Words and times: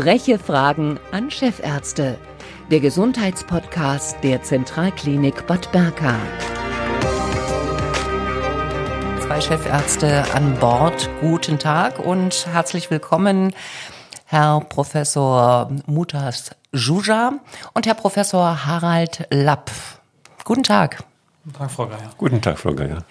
Freche 0.00 0.38
Fragen 0.38 1.00
an 1.10 1.28
Chefärzte. 1.28 2.20
Der 2.70 2.78
Gesundheitspodcast 2.78 4.22
der 4.22 4.44
Zentralklinik 4.44 5.44
Bad 5.48 5.72
Berka. 5.72 6.14
Zwei 9.20 9.40
Chefärzte 9.40 10.22
an 10.34 10.54
Bord. 10.60 11.10
Guten 11.20 11.58
Tag 11.58 11.98
und 11.98 12.46
herzlich 12.46 12.92
willkommen, 12.92 13.52
Herr 14.24 14.60
Professor 14.68 15.68
Mutas 15.86 16.52
Juja 16.72 17.32
und 17.74 17.86
Herr 17.88 17.94
Professor 17.94 18.66
Harald 18.66 19.26
Lapp. 19.30 19.68
Guten 20.44 20.62
Tag. 20.62 21.02
Guten 21.42 21.58
Tag, 21.58 21.70
Frau 21.72 21.86
Geier. 21.86 22.10
Guten 22.16 22.40
Tag, 22.40 22.56
Frau 22.56 22.72
Geier. 22.72 23.02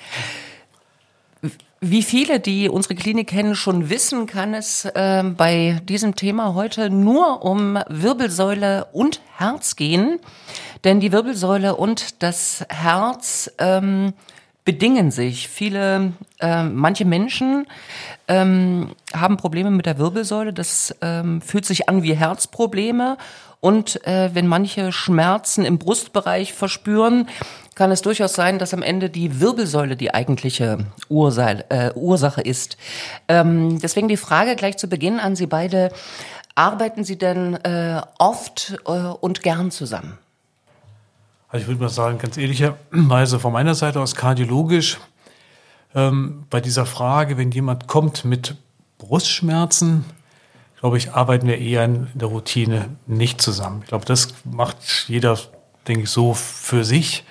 Wie 1.79 2.01
viele, 2.01 2.39
die 2.39 2.69
unsere 2.69 2.95
Klinik 2.95 3.27
kennen, 3.27 3.53
schon 3.53 3.91
wissen, 3.91 4.25
kann 4.25 4.55
es 4.55 4.85
äh, 4.85 5.23
bei 5.23 5.79
diesem 5.83 6.15
Thema 6.15 6.55
heute 6.55 6.89
nur 6.89 7.45
um 7.45 7.77
Wirbelsäule 7.87 8.87
und 8.93 9.21
Herz 9.37 9.75
gehen. 9.75 10.19
Denn 10.83 10.99
die 10.99 11.11
Wirbelsäule 11.11 11.75
und 11.75 12.23
das 12.23 12.65
Herz 12.69 13.51
ähm, 13.59 14.13
bedingen 14.67 15.11
sich. 15.11 15.47
Viele, 15.47 16.11
äh, 16.41 16.63
manche 16.63 17.05
Menschen 17.05 17.67
ähm, 18.27 18.91
haben 19.13 19.37
Probleme 19.37 19.71
mit 19.71 19.85
der 19.85 19.97
Wirbelsäule. 19.97 20.51
Das 20.51 20.93
ähm, 21.01 21.41
fühlt 21.41 21.65
sich 21.65 21.87
an 21.87 22.03
wie 22.03 22.13
Herzprobleme. 22.13 23.17
Und 23.61 24.05
äh, 24.05 24.29
wenn 24.33 24.45
manche 24.45 24.91
Schmerzen 24.91 25.63
im 25.63 25.77
Brustbereich 25.77 26.51
verspüren, 26.51 27.29
kann 27.75 27.91
es 27.91 28.01
durchaus 28.01 28.33
sein, 28.33 28.59
dass 28.59 28.73
am 28.73 28.83
Ende 28.83 29.09
die 29.09 29.39
Wirbelsäule 29.39 29.95
die 29.95 30.13
eigentliche 30.13 30.79
Ursache, 31.07 31.63
äh, 31.69 31.93
Ursache 31.95 32.41
ist. 32.41 32.75
Ähm, 33.29 33.79
deswegen 33.79 34.09
die 34.09 34.17
Frage 34.17 34.57
gleich 34.57 34.75
zu 34.75 34.89
Beginn 34.89 35.21
an 35.21 35.37
Sie 35.37 35.47
beide. 35.47 35.91
Arbeiten 36.55 37.05
Sie 37.05 37.17
denn 37.17 37.53
äh, 37.63 38.01
oft 38.19 38.77
äh, 38.85 38.91
und 38.91 39.43
gern 39.43 39.71
zusammen? 39.71 40.17
Also 41.49 41.63
ich 41.63 41.67
würde 41.67 41.81
mal 41.81 41.89
sagen, 41.89 42.17
ganz 42.17 42.37
ehrlicherweise 42.37 43.39
von 43.41 43.53
meiner 43.53 43.75
Seite 43.75 44.01
aus 44.01 44.15
kardiologisch, 44.15 44.97
ähm, 45.95 46.45
bei 46.49 46.59
dieser 46.59 46.85
Frage, 46.85 47.37
wenn 47.37 47.51
jemand 47.51 47.87
kommt 47.87 48.25
mit 48.25 48.55
Brustschmerzen, 48.97 50.05
glaube 50.79 50.97
ich, 50.97 51.13
arbeiten 51.13 51.47
wir 51.47 51.57
eher 51.57 51.85
in 51.85 52.07
der 52.13 52.27
Routine 52.27 52.89
nicht 53.07 53.41
zusammen. 53.41 53.79
Ich 53.81 53.87
glaube, 53.87 54.05
das 54.05 54.33
macht 54.43 54.77
jeder, 55.07 55.37
denke 55.87 56.03
ich, 56.03 56.09
so 56.09 56.33
für 56.33 56.83
sich. 56.83 57.23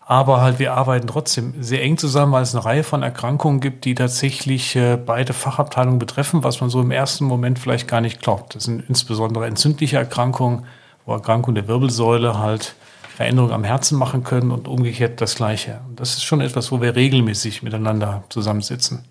Aber 0.00 0.40
halt, 0.40 0.58
wir 0.58 0.74
arbeiten 0.74 1.06
trotzdem 1.06 1.62
sehr 1.62 1.82
eng 1.82 1.96
zusammen, 1.96 2.32
weil 2.32 2.42
es 2.42 2.54
eine 2.54 2.64
Reihe 2.64 2.84
von 2.84 3.02
Erkrankungen 3.02 3.60
gibt, 3.60 3.84
die 3.84 3.94
tatsächlich 3.94 4.74
äh, 4.76 4.96
beide 4.96 5.32
Fachabteilungen 5.32 5.98
betreffen, 5.98 6.44
was 6.44 6.60
man 6.60 6.70
so 6.70 6.80
im 6.80 6.90
ersten 6.90 7.24
Moment 7.24 7.58
vielleicht 7.58 7.88
gar 7.88 8.00
nicht 8.00 8.20
glaubt. 8.20 8.54
Das 8.54 8.64
sind 8.64 8.88
insbesondere 8.88 9.46
entzündliche 9.46 9.96
Erkrankungen, 9.96 10.66
wo 11.06 11.12
Erkrankungen 11.12 11.54
der 11.54 11.68
Wirbelsäule 11.68 12.38
halt 12.38 12.74
Veränderungen 13.14 13.52
am 13.52 13.64
Herzen 13.64 13.98
machen 13.98 14.24
können 14.24 14.50
und 14.50 14.68
umgekehrt 14.68 15.20
das 15.20 15.34
Gleiche. 15.34 15.80
Das 15.96 16.14
ist 16.14 16.24
schon 16.24 16.40
etwas, 16.40 16.72
wo 16.72 16.80
wir 16.80 16.96
regelmäßig 16.96 17.62
miteinander 17.62 18.24
zusammensitzen. 18.28 19.04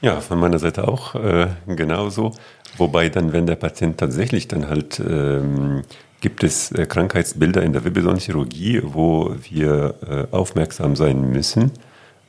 Ja, 0.00 0.20
von 0.20 0.38
meiner 0.38 0.58
Seite 0.58 0.88
auch 0.88 1.14
äh, 1.14 1.48
genauso. 1.66 2.32
Wobei 2.76 3.08
dann, 3.08 3.32
wenn 3.32 3.46
der 3.46 3.56
Patient 3.56 3.98
tatsächlich 3.98 4.48
dann 4.48 4.68
halt 4.68 5.00
ähm, 5.00 5.82
gibt 6.22 6.42
es 6.44 6.72
äh, 6.72 6.86
Krankheitsbilder 6.86 7.62
in 7.62 7.72
der 7.72 7.84
Wirbelsäulenchirurgie, 7.84 8.80
wo 8.82 9.34
wir 9.50 9.94
äh, 10.08 10.34
aufmerksam 10.34 10.96
sein 10.96 11.30
müssen, 11.30 11.72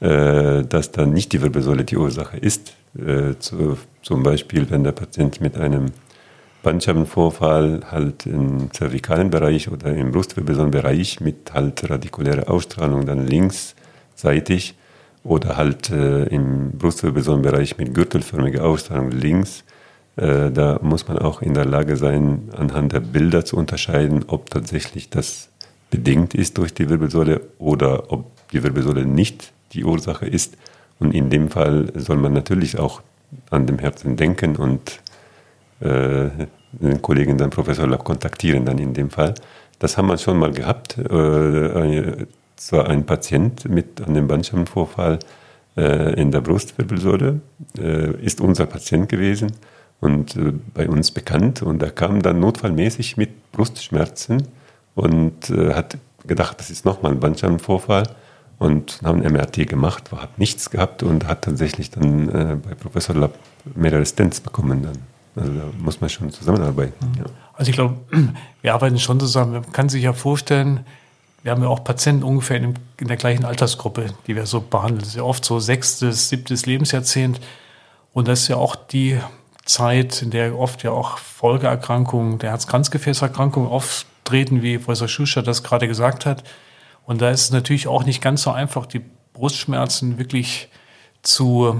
äh, 0.01 0.63
dass 0.63 0.91
dann 0.91 1.13
nicht 1.13 1.31
die 1.31 1.41
Wirbelsäule 1.41 1.85
die 1.85 1.97
Ursache 1.97 2.37
ist. 2.37 2.73
Äh, 2.97 3.37
zu, 3.39 3.77
zum 4.01 4.21
Beispiel, 4.21 4.69
wenn 4.69 4.83
der 4.83 4.91
Patient 4.91 5.39
mit 5.39 5.57
einem 5.57 5.93
Bandscheibenvorfall 6.63 7.81
halt 7.91 8.25
im 8.25 8.71
zervikalen 8.73 9.29
Bereich 9.29 9.69
oder 9.69 9.93
im 9.93 10.11
Brustwirbelsäulenbereich 10.11 11.19
mit 11.19 11.53
halt 11.53 11.89
radikulärer 11.89 12.49
Ausstrahlung 12.49 13.05
dann 13.05 13.27
linksseitig 13.27 14.75
oder 15.23 15.57
halt 15.57 15.89
äh, 15.91 16.23
im 16.25 16.71
Brustwirbelsäulenbereich 16.71 17.77
mit 17.77 17.93
gürtelförmiger 17.93 18.65
Ausstrahlung 18.65 19.11
links 19.11 19.63
äh, 20.15 20.51
da 20.51 20.79
muss 20.81 21.07
man 21.07 21.17
auch 21.19 21.41
in 21.41 21.53
der 21.53 21.65
Lage 21.65 21.97
sein, 21.97 22.49
anhand 22.55 22.93
der 22.93 22.99
Bilder 22.99 23.45
zu 23.45 23.57
unterscheiden, 23.57 24.25
ob 24.27 24.49
tatsächlich 24.49 25.09
das 25.09 25.49
bedingt 25.89 26.33
ist 26.35 26.57
durch 26.57 26.73
die 26.73 26.89
Wirbelsäule 26.89 27.41
oder 27.59 28.11
ob 28.11 28.25
die 28.51 28.63
Wirbelsäule 28.63 29.05
nicht 29.05 29.51
die 29.73 29.83
Ursache 29.83 30.25
ist. 30.25 30.55
Und 30.99 31.13
in 31.13 31.29
dem 31.29 31.49
Fall 31.49 31.91
soll 31.95 32.17
man 32.17 32.33
natürlich 32.33 32.77
auch 32.77 33.01
an 33.49 33.65
dem 33.65 33.79
Herzen 33.79 34.15
denken 34.15 34.55
und 34.55 35.01
äh, 35.79 36.29
den 36.71 37.01
Kollegen, 37.01 37.37
dann 37.37 37.49
Professor 37.49 37.87
Lapp, 37.87 38.03
kontaktieren 38.03 38.65
dann 38.65 38.79
in 38.79 38.93
dem 38.93 39.09
Fall. 39.09 39.33
Das 39.79 39.97
haben 39.97 40.07
wir 40.07 40.17
schon 40.17 40.37
mal 40.37 40.51
gehabt. 40.51 40.97
Äh, 40.97 42.25
zwar 42.55 42.87
ein 42.87 43.05
Patient 43.05 43.69
mit 43.69 44.01
einem 44.05 44.27
Bandscheibenvorfall 44.27 45.19
äh, 45.75 46.13
in 46.19 46.31
der 46.31 46.41
Brustwirbelsäule 46.41 47.41
äh, 47.77 48.11
ist 48.23 48.41
unser 48.41 48.65
Patient 48.65 49.09
gewesen 49.09 49.51
und 49.99 50.35
äh, 50.35 50.53
bei 50.73 50.87
uns 50.87 51.11
bekannt. 51.11 51.61
Und 51.61 51.81
er 51.83 51.91
kam 51.91 52.21
dann 52.21 52.39
notfallmäßig 52.39 53.17
mit 53.17 53.51
Brustschmerzen 53.51 54.47
und 54.95 55.49
äh, 55.49 55.73
hat 55.73 55.97
gedacht, 56.25 56.59
das 56.59 56.69
ist 56.69 56.85
nochmal 56.85 57.11
ein 57.11 57.19
Bandscheibenvorfall 57.19 58.03
und 58.59 58.99
haben 59.03 59.19
MRT 59.19 59.67
gemacht, 59.67 60.11
hat 60.11 60.39
nichts 60.39 60.69
gehabt 60.69 61.03
und 61.03 61.27
hat 61.27 61.43
tatsächlich 61.43 61.89
dann 61.89 62.29
äh, 62.29 62.55
bei 62.55 62.75
Professor 62.75 63.15
Lapp 63.15 63.37
mehrere 63.75 64.05
Stents 64.05 64.39
bekommen 64.39 64.83
dann. 64.83 65.12
Also 65.35 65.51
da 65.51 65.63
muss 65.79 65.99
man 65.99 66.09
schon 66.09 66.31
zusammenarbeiten. 66.31 66.93
Mhm. 67.05 67.17
Ja. 67.19 67.25
Also 67.53 67.69
ich 67.69 67.75
glaube, 67.75 67.97
wir 68.61 68.73
arbeiten 68.73 68.99
schon 68.99 69.19
zusammen. 69.19 69.53
Man 69.53 69.71
kann 69.71 69.89
sich 69.89 70.03
ja 70.03 70.13
vorstellen, 70.13 70.85
wir 71.43 71.51
haben 71.51 71.61
ja 71.61 71.67
auch 71.67 71.83
Patienten 71.83 72.23
ungefähr 72.23 72.57
in, 72.57 72.75
der 72.99 73.17
gleichen 73.17 73.43
Altersgruppe, 73.43 74.07
die 74.27 74.35
wir 74.35 74.45
so 74.45 74.61
behandeln. 74.61 74.99
Das 74.99 75.09
ist 75.09 75.15
ja 75.15 75.23
oft 75.23 75.43
so 75.43 75.59
sechstes, 75.59 76.29
siebtes 76.29 76.65
Lebensjahrzehnt. 76.65 77.41
Und 78.13 78.27
das 78.27 78.43
ist 78.43 78.47
ja 78.47 78.55
auch 78.55 78.75
die 78.75 79.19
Zeit, 79.65 80.21
in 80.21 80.29
der 80.29 80.57
oft 80.57 80.83
ja 80.83 80.91
auch 80.91 81.17
Folgeerkrankungen 81.17 82.39
der 82.39 82.51
Herz-Kranzgefäßerkrankungen 82.51 83.69
auftreten, 83.69 84.61
wie 84.61 84.77
Professor 84.77 85.07
Schuscher 85.07 85.41
das 85.41 85.63
gerade 85.63 85.87
gesagt 85.87 86.25
hat. 86.25 86.43
Und 87.05 87.21
da 87.21 87.29
ist 87.29 87.41
es 87.41 87.51
natürlich 87.51 87.87
auch 87.87 88.05
nicht 88.05 88.21
ganz 88.21 88.43
so 88.43 88.51
einfach, 88.51 88.85
die 88.85 89.01
Brustschmerzen 89.33 90.17
wirklich 90.17 90.69
zu 91.23 91.75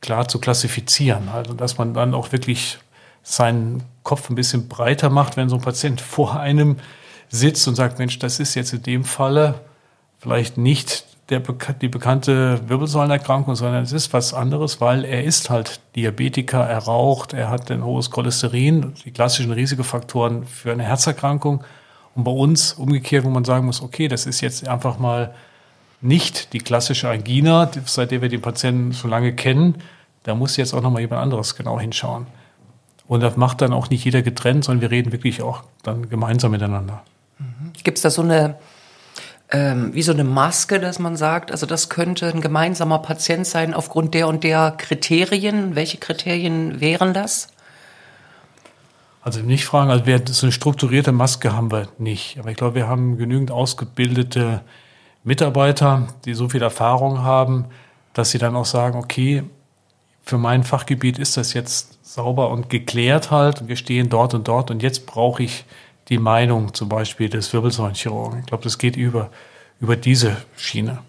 klar 0.00 0.28
zu 0.28 0.38
klassifizieren. 0.38 1.28
Also 1.28 1.54
dass 1.54 1.78
man 1.78 1.94
dann 1.94 2.14
auch 2.14 2.30
wirklich 2.30 2.78
seinen 3.28 3.82
Kopf 4.02 4.30
ein 4.30 4.36
bisschen 4.36 4.68
breiter 4.68 5.10
macht, 5.10 5.36
wenn 5.36 5.48
so 5.48 5.56
ein 5.56 5.62
Patient 5.62 6.00
vor 6.00 6.40
einem 6.40 6.76
sitzt 7.28 7.68
und 7.68 7.74
sagt, 7.74 7.98
Mensch, 7.98 8.18
das 8.18 8.40
ist 8.40 8.54
jetzt 8.54 8.72
in 8.72 8.82
dem 8.82 9.04
Falle 9.04 9.60
vielleicht 10.18 10.56
nicht 10.56 11.04
der, 11.28 11.40
die 11.40 11.88
bekannte 11.88 12.66
Wirbelsäulenerkrankung, 12.68 13.54
sondern 13.54 13.82
es 13.82 13.92
ist 13.92 14.14
was 14.14 14.32
anderes, 14.32 14.80
weil 14.80 15.04
er 15.04 15.24
ist 15.24 15.50
halt 15.50 15.80
Diabetiker, 15.94 16.64
er 16.64 16.78
raucht, 16.78 17.34
er 17.34 17.50
hat 17.50 17.70
ein 17.70 17.84
hohes 17.84 18.10
Cholesterin, 18.10 18.94
die 19.04 19.10
klassischen 19.10 19.52
Risikofaktoren 19.52 20.46
für 20.46 20.72
eine 20.72 20.84
Herzerkrankung. 20.84 21.62
Und 22.14 22.24
bei 22.24 22.30
uns 22.30 22.72
umgekehrt, 22.72 23.24
wo 23.24 23.30
man 23.30 23.44
sagen 23.44 23.66
muss, 23.66 23.82
okay, 23.82 24.08
das 24.08 24.24
ist 24.24 24.40
jetzt 24.40 24.66
einfach 24.66 24.98
mal 24.98 25.34
nicht 26.00 26.54
die 26.54 26.60
klassische 26.60 27.10
Angina, 27.10 27.70
seitdem 27.84 28.22
wir 28.22 28.30
den 28.30 28.40
Patienten 28.40 28.92
so 28.92 29.06
lange 29.06 29.34
kennen, 29.34 29.74
da 30.22 30.34
muss 30.34 30.56
jetzt 30.56 30.72
auch 30.72 30.80
nochmal 30.80 31.02
jemand 31.02 31.22
anderes 31.22 31.54
genau 31.56 31.78
hinschauen. 31.78 32.26
Und 33.08 33.20
das 33.20 33.36
macht 33.36 33.62
dann 33.62 33.72
auch 33.72 33.90
nicht 33.90 34.04
jeder 34.04 34.22
getrennt, 34.22 34.64
sondern 34.64 34.82
wir 34.82 34.90
reden 34.90 35.12
wirklich 35.12 35.42
auch 35.42 35.64
dann 35.82 36.08
gemeinsam 36.08 36.52
miteinander. 36.52 37.02
Gibt 37.82 37.98
es 37.98 38.02
da 38.02 38.10
so 38.10 38.22
eine 38.22 38.56
ähm, 39.50 39.94
wie 39.94 40.02
so 40.02 40.12
eine 40.12 40.24
Maske, 40.24 40.78
dass 40.78 40.98
man 40.98 41.16
sagt, 41.16 41.50
also 41.50 41.64
das 41.64 41.88
könnte 41.88 42.28
ein 42.28 42.40
gemeinsamer 42.40 42.98
Patient 42.98 43.46
sein 43.46 43.72
aufgrund 43.72 44.14
der 44.14 44.28
und 44.28 44.44
der 44.44 44.74
Kriterien. 44.76 45.74
Welche 45.74 45.96
Kriterien 45.96 46.80
wären 46.80 47.14
das? 47.14 47.48
Also 49.22 49.40
nicht 49.40 49.64
fragen, 49.64 49.90
also 49.90 50.06
wir, 50.06 50.22
so 50.26 50.46
eine 50.46 50.52
strukturierte 50.52 51.12
Maske 51.12 51.54
haben 51.54 51.72
wir 51.72 51.88
nicht. 51.98 52.38
Aber 52.38 52.50
ich 52.50 52.56
glaube, 52.56 52.74
wir 52.74 52.88
haben 52.88 53.16
genügend 53.16 53.50
ausgebildete 53.50 54.62
Mitarbeiter, 55.24 56.08
die 56.24 56.34
so 56.34 56.48
viel 56.48 56.62
Erfahrung 56.62 57.22
haben, 57.22 57.66
dass 58.12 58.30
sie 58.30 58.38
dann 58.38 58.54
auch 58.54 58.64
sagen, 58.64 58.98
okay, 58.98 59.44
für 60.22 60.38
mein 60.38 60.62
Fachgebiet 60.62 61.18
ist 61.18 61.38
das 61.38 61.54
jetzt 61.54 61.97
sauber 62.08 62.50
und 62.50 62.70
geklärt 62.70 63.30
halt. 63.30 63.68
Wir 63.68 63.76
stehen 63.76 64.08
dort 64.08 64.32
und 64.32 64.48
dort 64.48 64.70
und 64.70 64.82
jetzt 64.82 65.06
brauche 65.06 65.42
ich 65.42 65.64
die 66.08 66.18
Meinung 66.18 66.72
zum 66.72 66.88
Beispiel 66.88 67.28
des 67.28 67.52
Wirbelsäulenchirurgen. 67.52 68.40
Ich 68.40 68.46
glaube, 68.46 68.64
das 68.64 68.78
geht 68.78 68.96
über, 68.96 69.30
über 69.78 69.94
diese 69.94 70.38
Schiene. 70.56 71.00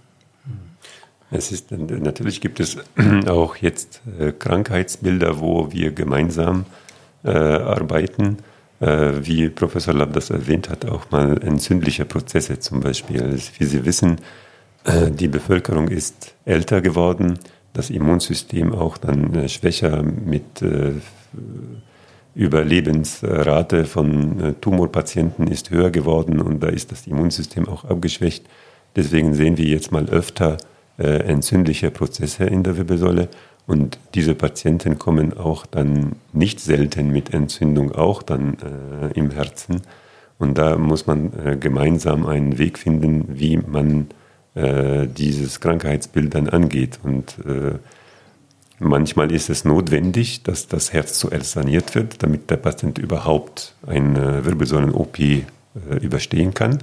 Es 1.32 1.52
ist, 1.52 1.72
natürlich 1.72 2.42
gibt 2.42 2.60
es 2.60 2.78
auch 3.28 3.56
jetzt 3.56 4.02
äh, 4.20 4.34
Krankheitsbilder, 4.34 5.40
wo 5.40 5.72
wir 5.72 5.92
gemeinsam 5.92 6.66
äh, 7.24 7.30
arbeiten. 7.30 8.40
Äh, 8.82 9.12
wie 9.22 9.50
Professor 9.50 9.94
Lapp 9.94 10.14
das 10.14 10.30
erwähnt 10.32 10.70
hat, 10.70 10.86
auch 10.86 11.12
mal 11.12 11.42
entzündliche 11.44 12.06
Prozesse 12.06 12.60
zum 12.60 12.82
Beispiel. 12.82 13.40
Wie 13.58 13.66
Sie 13.66 13.86
wissen, 13.86 14.20
äh, 14.84 15.12
die 15.12 15.28
Bevölkerung 15.28 15.88
ist 15.88 16.34
älter 16.46 16.82
geworden, 16.82 17.40
das 17.74 17.90
Immunsystem 17.90 18.74
auch 18.74 18.98
dann 18.98 19.34
äh, 19.36 19.50
schwächer 19.50 20.04
mit 20.04 20.62
äh, 20.62 20.94
Überlebensrate 22.36 23.86
von 23.86 24.40
äh, 24.40 24.54
Tumorpatienten 24.54 25.48
ist 25.48 25.70
höher 25.70 25.92
geworden 25.92 26.40
und 26.40 26.62
da 26.62 26.68
ist 26.68 26.92
das 26.92 27.08
Immunsystem 27.08 27.68
auch 27.68 27.86
abgeschwächt. 27.86 28.46
Deswegen 28.96 29.34
sehen 29.34 29.58
wir 29.58 29.66
jetzt 29.66 29.92
mal 29.92 30.10
öfter 30.10 30.58
entzündliche 30.98 31.92
Prozesse 31.92 32.44
in 32.44 32.64
der 32.64 32.76
Wirbelsäule 32.76 33.30
und 33.68 33.98
diese 34.16 34.36
Patienten 34.36 35.00
kommen 35.00 35.38
auch 35.38 35.66
dann 35.66 36.16
nicht 36.34 36.60
selten 36.60 37.10
mit 37.10 37.34
Entzündung 37.34 37.94
auch 37.94 38.22
dann 38.22 38.58
im 39.16 39.32
Herzen. 39.32 39.82
Und 40.40 40.58
da 40.58 40.78
muss 40.78 41.08
man 41.08 41.32
gemeinsam 41.62 42.26
einen 42.26 42.58
Weg 42.58 42.78
finden, 42.78 43.28
wie 43.30 43.56
man 43.56 44.08
äh, 44.56 45.08
dieses 45.08 45.60
Krankheitsbild 45.60 46.36
dann 46.36 46.50
angeht. 46.50 47.00
Und 47.04 47.38
äh, 47.46 47.80
Manchmal 48.80 49.32
ist 49.34 49.50
es 49.50 49.66
notwendig, 49.66 50.44
dass 50.44 50.70
das 50.70 50.94
Herz 50.94 51.20
zuerst 51.20 51.52
saniert 51.52 51.96
wird, 51.96 52.24
damit 52.24 52.50
der 52.50 52.56
Patient 52.56 52.98
überhaupt 52.98 53.74
eine 53.86 54.46
Wirbelsäulen-OP 54.46 55.20
äh, 55.20 55.44
überstehen 56.00 56.54
kann. 56.54 56.80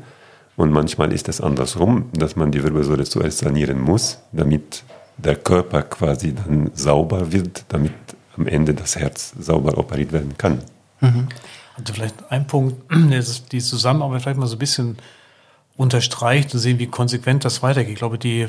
Und 0.56 0.72
manchmal 0.72 1.12
ist 1.12 1.28
es 1.28 1.40
andersrum, 1.40 2.10
dass 2.12 2.36
man 2.36 2.52
die 2.52 2.62
Wirbelsäule 2.62 3.04
zuerst 3.04 3.38
sanieren 3.38 3.80
muss, 3.80 4.18
damit 4.32 4.84
der 5.16 5.36
Körper 5.36 5.82
quasi 5.82 6.34
dann 6.34 6.70
sauber 6.74 7.32
wird, 7.32 7.64
damit 7.68 7.92
am 8.36 8.46
Ende 8.46 8.74
das 8.74 8.96
Herz 8.96 9.32
sauber 9.40 9.78
operiert 9.78 10.12
werden 10.12 10.36
kann. 10.36 10.58
Mhm. 11.00 11.28
Also 11.78 11.94
vielleicht 11.94 12.30
ein 12.30 12.46
Punkt, 12.46 12.76
die 13.52 13.60
Zusammenarbeit 13.60 14.22
vielleicht 14.22 14.38
mal 14.38 14.46
so 14.46 14.56
ein 14.56 14.58
bisschen 14.58 14.98
unterstreicht 15.76 16.54
und 16.54 16.60
sehen, 16.60 16.78
wie 16.78 16.86
konsequent 16.86 17.44
das 17.44 17.62
weitergeht. 17.62 17.92
Ich 17.94 17.98
glaube, 17.98 18.18
die 18.18 18.48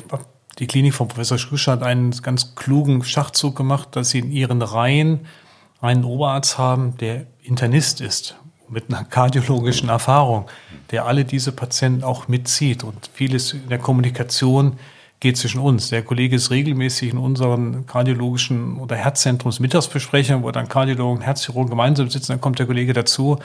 die 0.59 0.67
Klinik 0.67 0.95
von 0.95 1.07
Professor 1.07 1.37
Schrüscher 1.37 1.73
hat 1.73 1.83
einen 1.83 2.11
ganz 2.11 2.55
klugen 2.55 3.03
Schachzug 3.03 3.55
gemacht, 3.55 3.89
dass 3.95 4.09
sie 4.09 4.19
in 4.19 4.31
ihren 4.31 4.61
Reihen 4.61 5.27
einen 5.81 6.03
Oberarzt 6.03 6.57
haben, 6.57 6.97
der 6.97 7.27
Internist 7.43 8.01
ist, 8.01 8.35
mit 8.67 8.89
einer 8.89 9.03
kardiologischen 9.03 9.89
Erfahrung, 9.89 10.47
der 10.89 11.05
alle 11.05 11.25
diese 11.25 11.51
Patienten 11.51 12.03
auch 12.03 12.27
mitzieht. 12.27 12.83
Und 12.83 13.09
vieles 13.13 13.53
in 13.53 13.69
der 13.69 13.77
Kommunikation 13.77 14.77
geht 15.19 15.37
zwischen 15.37 15.61
uns. 15.61 15.89
Der 15.89 16.01
Kollege 16.01 16.35
ist 16.35 16.49
regelmäßig 16.49 17.11
in 17.11 17.17
unseren 17.17 17.85
kardiologischen 17.85 18.77
oder 18.77 18.95
Herzzentrums 18.95 19.59
Mittagsbesprechungen, 19.59 20.43
wo 20.43 20.51
dann 20.51 20.67
Kardiologen 20.67 21.17
und 21.17 21.23
Herzchirurgen 21.23 21.69
gemeinsam 21.69 22.09
sitzen, 22.09 22.33
dann 22.33 22.41
kommt 22.41 22.57
der 22.57 22.65
Kollege 22.65 22.93
dazu. 22.93 23.37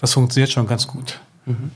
Das 0.00 0.14
funktioniert 0.14 0.50
schon 0.50 0.66
ganz 0.66 0.86
gut. 0.86 1.20
Mhm. 1.46 1.72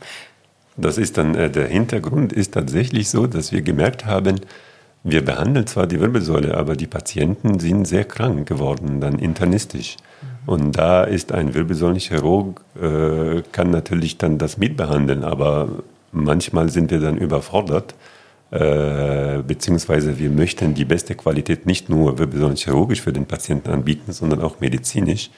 Das 0.76 0.98
ist 0.98 1.18
dann, 1.18 1.34
äh, 1.34 1.50
der 1.50 1.66
Hintergrund 1.66 2.32
ist 2.32 2.54
tatsächlich 2.54 3.08
so, 3.08 3.26
dass 3.26 3.52
wir 3.52 3.62
gemerkt 3.62 4.06
haben, 4.06 4.40
wir 5.04 5.22
behandeln 5.22 5.66
zwar 5.66 5.86
die 5.86 6.00
Wirbelsäule, 6.00 6.56
aber 6.56 6.76
die 6.76 6.86
Patienten 6.86 7.60
sind 7.60 7.86
sehr 7.86 8.04
krank 8.04 8.48
geworden, 8.48 9.00
dann 9.00 9.18
internistisch. 9.18 9.96
Und 10.46 10.72
da 10.72 11.04
ist 11.04 11.32
ein 11.32 11.54
Wirbelsäulenchirurg, 11.54 12.60
äh, 12.80 13.42
kann 13.52 13.70
natürlich 13.70 14.18
dann 14.18 14.38
das 14.38 14.56
mitbehandeln, 14.56 15.22
aber 15.24 15.68
manchmal 16.12 16.70
sind 16.70 16.90
wir 16.90 17.00
dann 17.00 17.18
überfordert, 17.18 17.94
äh, 18.50 19.42
beziehungsweise 19.46 20.18
wir 20.18 20.30
möchten 20.30 20.74
die 20.74 20.84
beste 20.84 21.14
Qualität 21.14 21.66
nicht 21.66 21.88
nur 21.88 22.18
wirbelsäulenchirurgisch 22.18 23.00
für 23.00 23.12
den 23.12 23.26
Patienten 23.26 23.70
anbieten, 23.70 24.12
sondern 24.12 24.40
auch 24.40 24.60
medizinisch. 24.60 25.30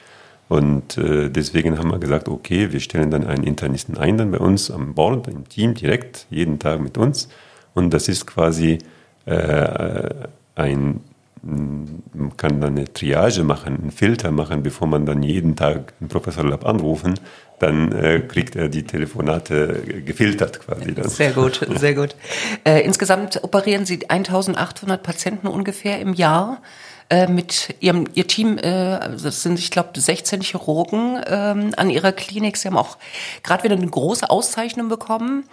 Und 0.49 0.97
äh, 0.97 1.29
deswegen 1.29 1.77
haben 1.77 1.91
wir 1.91 1.99
gesagt, 1.99 2.29
okay, 2.29 2.71
wir 2.71 2.79
stellen 2.79 3.11
dann 3.11 3.25
einen 3.25 3.43
Internisten 3.43 3.97
ein, 3.97 4.17
dann 4.17 4.31
bei 4.31 4.39
uns 4.39 4.71
am 4.71 4.93
Bord, 4.93 5.27
im 5.27 5.47
Team 5.49 5.73
direkt, 5.73 6.25
jeden 6.29 6.59
Tag 6.59 6.79
mit 6.79 6.97
uns. 6.97 7.27
Und 7.73 7.93
das 7.93 8.07
ist 8.07 8.25
quasi 8.25 8.79
äh, 9.25 10.09
ein 10.55 11.01
man 11.43 12.35
kann 12.35 12.59
dann 12.61 12.77
eine 12.77 12.91
Triage 12.91 13.43
machen, 13.43 13.77
einen 13.79 13.91
Filter 13.91 14.31
machen, 14.31 14.63
bevor 14.63 14.87
man 14.87 15.05
dann 15.05 15.23
jeden 15.23 15.55
Tag 15.55 15.93
einen 15.99 16.09
Professor 16.09 16.43
Lab 16.43 16.65
anrufen, 16.65 17.13
dann 17.59 17.91
äh, 17.91 18.19
kriegt 18.19 18.55
er 18.55 18.69
die 18.69 18.83
Telefonate 18.83 19.81
gefiltert 20.05 20.59
quasi. 20.59 20.93
Dann. 20.93 21.09
Sehr 21.09 21.31
gut, 21.31 21.65
sehr 21.75 21.95
gut. 21.95 22.15
Äh, 22.63 22.81
insgesamt 22.81 23.43
operieren 23.43 23.85
Sie 23.85 24.09
1800 24.09 25.01
Patienten 25.01 25.47
ungefähr 25.47 25.99
im 25.99 26.13
Jahr. 26.13 26.61
Äh, 27.09 27.27
mit 27.27 27.75
ihrem 27.79 28.05
ihr 28.15 28.27
Team, 28.27 28.57
äh, 28.57 28.99
das 29.17 29.41
sind 29.41 29.57
ich 29.59 29.71
glaube 29.71 29.97
16 29.97 30.41
Chirurgen 30.41 31.21
ähm, 31.25 31.73
an 31.77 31.89
ihrer 31.89 32.11
Klinik. 32.11 32.57
Sie 32.57 32.67
haben 32.67 32.77
auch 32.77 32.97
gerade 33.43 33.63
wieder 33.63 33.75
eine 33.75 33.87
große 33.87 34.29
Auszeichnung 34.29 34.89
bekommen. 34.89 35.45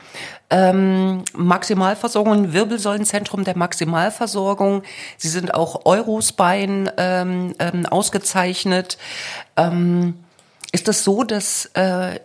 Ähm, 0.50 1.22
Maximalversorgung, 1.32 2.52
Wirbelsäulenzentrum 2.52 3.44
der 3.44 3.56
Maximalversorgung. 3.56 4.82
Sie 5.16 5.28
sind 5.28 5.54
auch 5.54 5.86
Eurosbein 5.86 6.90
ähm, 6.96 7.54
ähm, 7.60 7.86
ausgezeichnet. 7.86 8.98
Ähm, 9.56 10.14
ist 10.72 10.88
das 10.88 11.04
so, 11.04 11.22
dass 11.22 11.66
äh, 11.74 12.18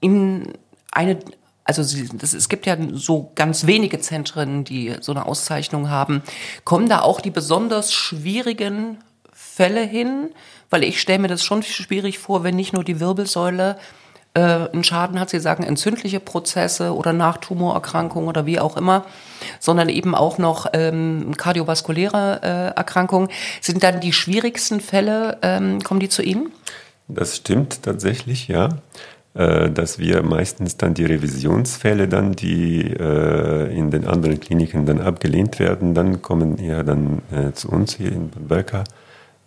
in 0.00 0.52
eine 0.92 1.18
also 1.64 1.82
sie, 1.82 2.08
das, 2.12 2.32
es 2.32 2.48
gibt 2.48 2.66
ja 2.66 2.76
so 2.92 3.30
ganz 3.34 3.66
wenige 3.66 4.00
Zentren, 4.00 4.64
die 4.64 4.96
so 5.00 5.12
eine 5.12 5.26
Auszeichnung 5.26 5.90
haben. 5.90 6.22
Kommen 6.64 6.88
da 6.88 7.02
auch 7.02 7.20
die 7.20 7.30
besonders 7.30 7.92
schwierigen 7.92 8.98
Fälle 9.32 9.82
hin? 9.82 10.30
Weil 10.70 10.84
ich 10.84 11.00
stelle 11.00 11.20
mir 11.20 11.28
das 11.28 11.44
schon 11.44 11.62
schwierig 11.62 12.18
vor, 12.18 12.44
wenn 12.44 12.56
nicht 12.56 12.72
nur 12.72 12.82
die 12.82 12.98
Wirbelsäule 12.98 13.76
äh, 14.34 14.40
einen 14.40 14.84
Schaden 14.84 15.20
hat, 15.20 15.30
Sie 15.30 15.40
sagen 15.40 15.62
entzündliche 15.62 16.18
Prozesse 16.18 16.94
oder 16.96 17.12
Nachtumorerkrankungen 17.12 18.28
oder 18.28 18.46
wie 18.46 18.58
auch 18.58 18.76
immer, 18.76 19.04
sondern 19.60 19.88
eben 19.90 20.14
auch 20.14 20.38
noch 20.38 20.66
ähm, 20.72 21.34
kardiovaskuläre 21.36 22.40
äh, 22.42 22.76
Erkrankungen. 22.76 23.28
Sind 23.60 23.82
dann 23.82 24.00
die 24.00 24.12
schwierigsten 24.12 24.80
Fälle, 24.80 25.38
ähm, 25.42 25.82
kommen 25.82 26.00
die 26.00 26.08
zu 26.08 26.22
Ihnen? 26.22 26.50
Das 27.08 27.36
stimmt 27.36 27.82
tatsächlich, 27.82 28.48
ja. 28.48 28.70
Äh, 29.34 29.70
dass 29.70 29.98
wir 29.98 30.22
meistens 30.22 30.76
dann 30.76 30.92
die 30.92 31.06
Revisionsfälle 31.06 32.06
dann, 32.06 32.32
die 32.32 32.82
äh, 32.82 33.74
in 33.74 33.90
den 33.90 34.06
anderen 34.06 34.38
Kliniken 34.38 34.84
dann 34.84 35.00
abgelehnt 35.00 35.58
werden, 35.58 35.94
dann 35.94 36.20
kommen 36.20 36.58
eher 36.58 36.84
dann 36.84 37.22
äh, 37.30 37.52
zu 37.52 37.70
uns 37.70 37.96
hier 37.96 38.12
in 38.12 38.28
Berka. 38.28 38.84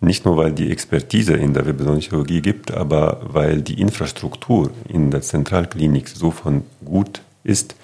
Nicht 0.00 0.24
nur, 0.24 0.36
weil 0.36 0.50
die 0.50 0.72
Expertise 0.72 1.34
in 1.34 1.54
der 1.54 1.66
Wirbelsäulenchirurgie 1.66 2.42
gibt, 2.42 2.72
aber 2.72 3.20
weil 3.22 3.62
die 3.62 3.80
Infrastruktur 3.80 4.72
in 4.88 5.12
der 5.12 5.22
Zentralklinik 5.22 6.08
so 6.08 6.32
von 6.32 6.64
gut 6.84 7.22
ist, 7.44 7.76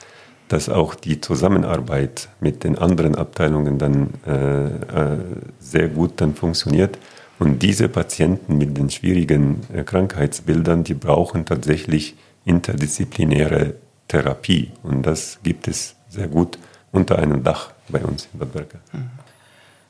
dass 0.48 0.68
auch 0.68 0.96
die 0.96 1.20
Zusammenarbeit 1.20 2.28
mit 2.40 2.64
den 2.64 2.76
anderen 2.76 3.14
Abteilungen 3.14 3.78
dann 3.78 4.10
äh, 4.26 4.66
äh 4.66 5.18
sehr 5.60 5.88
gut 5.88 6.20
dann 6.20 6.34
funktioniert 6.34 6.98
und 7.42 7.60
diese 7.60 7.88
Patienten 7.88 8.56
mit 8.56 8.76
den 8.76 8.88
schwierigen 8.88 9.62
äh, 9.74 9.82
Krankheitsbildern, 9.82 10.84
die 10.84 10.94
brauchen 10.94 11.44
tatsächlich 11.44 12.14
interdisziplinäre 12.44 13.74
Therapie. 14.06 14.70
Und 14.84 15.02
das 15.02 15.40
gibt 15.42 15.66
es 15.66 15.96
sehr 16.08 16.28
gut 16.28 16.56
unter 16.92 17.18
einem 17.18 17.42
Dach 17.42 17.72
bei 17.88 17.98
uns 17.98 18.28
in 18.32 18.38
Bad 18.38 18.52
Berka. 18.52 18.78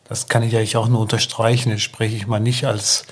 Das 0.08 0.28
kann 0.28 0.42
ich 0.42 0.56
eigentlich 0.56 0.78
auch 0.78 0.88
nur 0.88 1.00
unterstreichen. 1.00 1.68
Jetzt 1.68 1.82
spreche 1.82 2.16
ich 2.16 2.26
mal 2.26 2.40
nicht 2.40 2.64
als 2.64 3.04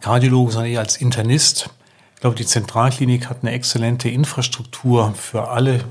Kardiologe, 0.00 0.52
sondern 0.52 0.72
eher 0.72 0.80
als 0.80 0.96
Internist. 0.96 1.68
Ich 2.14 2.22
glaube, 2.22 2.36
die 2.36 2.46
Zentralklinik 2.46 3.28
hat 3.28 3.40
eine 3.42 3.50
exzellente 3.50 4.08
Infrastruktur 4.08 5.12
für 5.12 5.48
alle, 5.48 5.84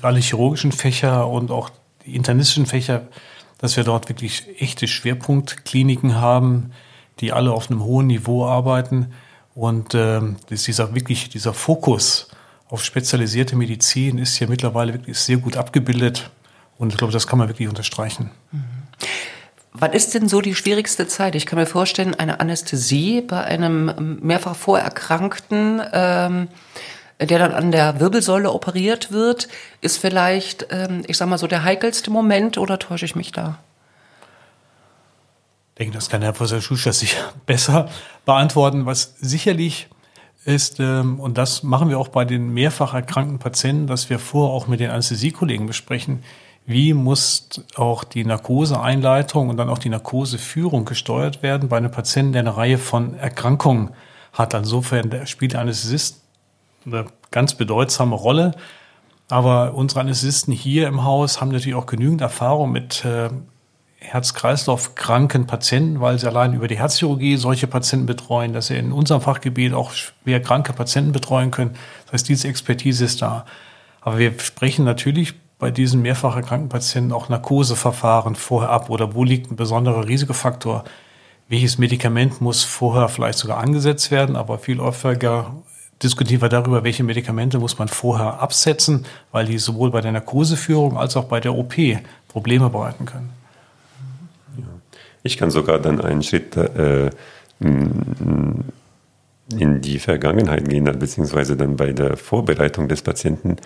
alle 0.00 0.20
chirurgischen 0.20 0.72
Fächer 0.72 1.28
und 1.28 1.50
auch 1.50 1.68
die 2.06 2.16
internistischen 2.16 2.64
Fächer 2.64 3.08
dass 3.62 3.76
wir 3.76 3.84
dort 3.84 4.08
wirklich 4.08 4.48
echte 4.58 4.88
Schwerpunktkliniken 4.88 6.16
haben, 6.16 6.72
die 7.20 7.32
alle 7.32 7.52
auf 7.52 7.70
einem 7.70 7.84
hohen 7.84 8.08
Niveau 8.08 8.44
arbeiten. 8.44 9.12
Und 9.54 9.94
äh, 9.94 10.20
dieser 10.50 10.94
wirklich 10.94 11.30
dieser 11.30 11.54
Fokus 11.54 12.28
auf 12.68 12.84
spezialisierte 12.84 13.54
Medizin 13.54 14.18
ist 14.18 14.36
hier 14.36 14.48
mittlerweile 14.48 14.92
wirklich 14.94 15.16
sehr 15.16 15.36
gut 15.36 15.56
abgebildet. 15.56 16.30
Und 16.76 16.90
ich 16.92 16.98
glaube, 16.98 17.12
das 17.12 17.28
kann 17.28 17.38
man 17.38 17.48
wirklich 17.48 17.68
unterstreichen. 17.68 18.30
Mhm. 18.50 18.64
Wann 19.74 19.92
ist 19.92 20.12
denn 20.12 20.28
so 20.28 20.40
die 20.40 20.54
schwierigste 20.54 21.06
Zeit? 21.06 21.34
Ich 21.34 21.46
kann 21.46 21.58
mir 21.58 21.66
vorstellen, 21.66 22.14
eine 22.14 22.40
Anästhesie 22.40 23.22
bei 23.22 23.42
einem 23.42 24.18
mehrfach 24.20 24.56
vorerkrankten 24.56 25.80
ähm, 25.92 26.48
der 27.26 27.38
dann 27.38 27.52
an 27.52 27.72
der 27.72 28.00
Wirbelsäule 28.00 28.50
operiert 28.52 29.12
wird, 29.12 29.48
ist 29.80 29.98
vielleicht, 29.98 30.66
ähm, 30.70 31.02
ich 31.06 31.16
sag 31.16 31.28
mal 31.28 31.38
so, 31.38 31.46
der 31.46 31.64
heikelste 31.64 32.10
Moment 32.10 32.58
oder 32.58 32.78
täusche 32.78 33.04
ich 33.04 33.16
mich 33.16 33.32
da? 33.32 33.58
Ich 35.74 35.78
denke, 35.78 35.94
das 35.94 36.08
kann 36.08 36.22
Herr 36.22 36.32
Professor 36.32 36.60
Schuster 36.60 36.92
sich 36.92 37.16
besser 37.46 37.88
beantworten, 38.24 38.86
was 38.86 39.14
sicherlich 39.18 39.88
ist, 40.44 40.80
ähm, 40.80 41.20
und 41.20 41.38
das 41.38 41.62
machen 41.62 41.88
wir 41.88 41.98
auch 41.98 42.08
bei 42.08 42.24
den 42.24 42.52
mehrfach 42.52 42.94
erkrankten 42.94 43.38
Patienten, 43.38 43.86
dass 43.86 44.10
wir 44.10 44.18
vorher 44.18 44.52
auch 44.52 44.66
mit 44.66 44.80
den 44.80 44.90
Anästhesiekollegen 44.90 45.66
besprechen, 45.66 46.24
wie 46.66 46.94
muss 46.94 47.48
auch 47.76 48.04
die 48.04 48.24
Narkoseeinleitung 48.24 49.48
und 49.48 49.56
dann 49.56 49.68
auch 49.68 49.78
die 49.78 49.88
Narkoseführung 49.88 50.84
gesteuert 50.84 51.42
werden 51.42 51.68
bei 51.68 51.76
einem 51.76 51.90
Patienten, 51.90 52.32
der 52.32 52.40
eine 52.40 52.56
Reihe 52.56 52.78
von 52.78 53.14
Erkrankungen 53.14 53.90
hat. 54.32 54.54
Insofern 54.54 55.26
spielt 55.26 55.54
der 55.54 55.60
Anästhesist 55.60 56.21
eine 56.86 57.06
ganz 57.30 57.54
bedeutsame 57.54 58.14
Rolle. 58.14 58.52
Aber 59.28 59.74
unsere 59.74 60.00
Anästhesisten 60.00 60.52
hier 60.52 60.88
im 60.88 61.04
Haus 61.04 61.40
haben 61.40 61.50
natürlich 61.50 61.74
auch 61.74 61.86
genügend 61.86 62.20
Erfahrung 62.20 62.70
mit 62.70 63.04
äh, 63.04 63.30
Herz-Kreislauf-kranken 63.98 65.46
Patienten, 65.46 66.00
weil 66.00 66.18
sie 66.18 66.26
allein 66.26 66.54
über 66.54 66.68
die 66.68 66.78
Herzchirurgie 66.78 67.36
solche 67.36 67.66
Patienten 67.66 68.06
betreuen, 68.06 68.52
dass 68.52 68.66
sie 68.66 68.76
in 68.76 68.92
unserem 68.92 69.20
Fachgebiet 69.20 69.72
auch 69.72 69.92
schwer 69.92 70.42
kranke 70.42 70.72
Patienten 70.72 71.12
betreuen 71.12 71.50
können. 71.50 71.76
Das 72.04 72.14
heißt, 72.14 72.28
diese 72.28 72.48
Expertise 72.48 73.04
ist 73.04 73.22
da. 73.22 73.46
Aber 74.00 74.18
wir 74.18 74.38
sprechen 74.38 74.84
natürlich 74.84 75.34
bei 75.58 75.70
diesen 75.70 76.02
mehrfach 76.02 76.34
erkrankten 76.34 76.68
Patienten 76.68 77.12
auch 77.12 77.28
Narkoseverfahren 77.28 78.34
vorher 78.34 78.70
ab 78.70 78.90
oder 78.90 79.14
wo 79.14 79.22
liegt 79.22 79.50
ein 79.50 79.56
besonderer 79.56 80.08
Risikofaktor? 80.08 80.84
Welches 81.48 81.78
Medikament 81.78 82.40
muss 82.40 82.64
vorher 82.64 83.08
vielleicht 83.08 83.38
sogar 83.38 83.58
angesetzt 83.58 84.10
werden, 84.10 84.34
aber 84.34 84.58
viel 84.58 84.80
häufiger 84.80 85.54
diskutieren 86.02 86.42
wir 86.42 86.48
darüber, 86.48 86.84
welche 86.84 87.04
Medikamente 87.04 87.58
muss 87.58 87.78
man 87.78 87.88
vorher 87.88 88.40
absetzen, 88.40 89.04
weil 89.30 89.46
die 89.46 89.58
sowohl 89.58 89.90
bei 89.90 90.00
der 90.00 90.12
Narkoseführung 90.12 90.96
als 90.96 91.16
auch 91.16 91.24
bei 91.24 91.40
der 91.40 91.54
OP 91.54 91.74
Probleme 92.28 92.70
bereiten 92.70 93.04
können. 93.04 93.30
Ich 95.22 95.36
kann 95.36 95.50
sogar 95.50 95.78
dann 95.78 96.00
einen 96.00 96.22
Schritt 96.22 96.56
äh, 96.56 97.10
in 97.60 98.64
die 99.80 99.98
Vergangenheit 99.98 100.68
gehen, 100.68 100.84
beziehungsweise 100.84 101.56
dann 101.56 101.76
bei 101.76 101.92
der 101.92 102.16
Vorbereitung 102.16 102.88
des 102.88 103.02
Patienten. 103.02 103.56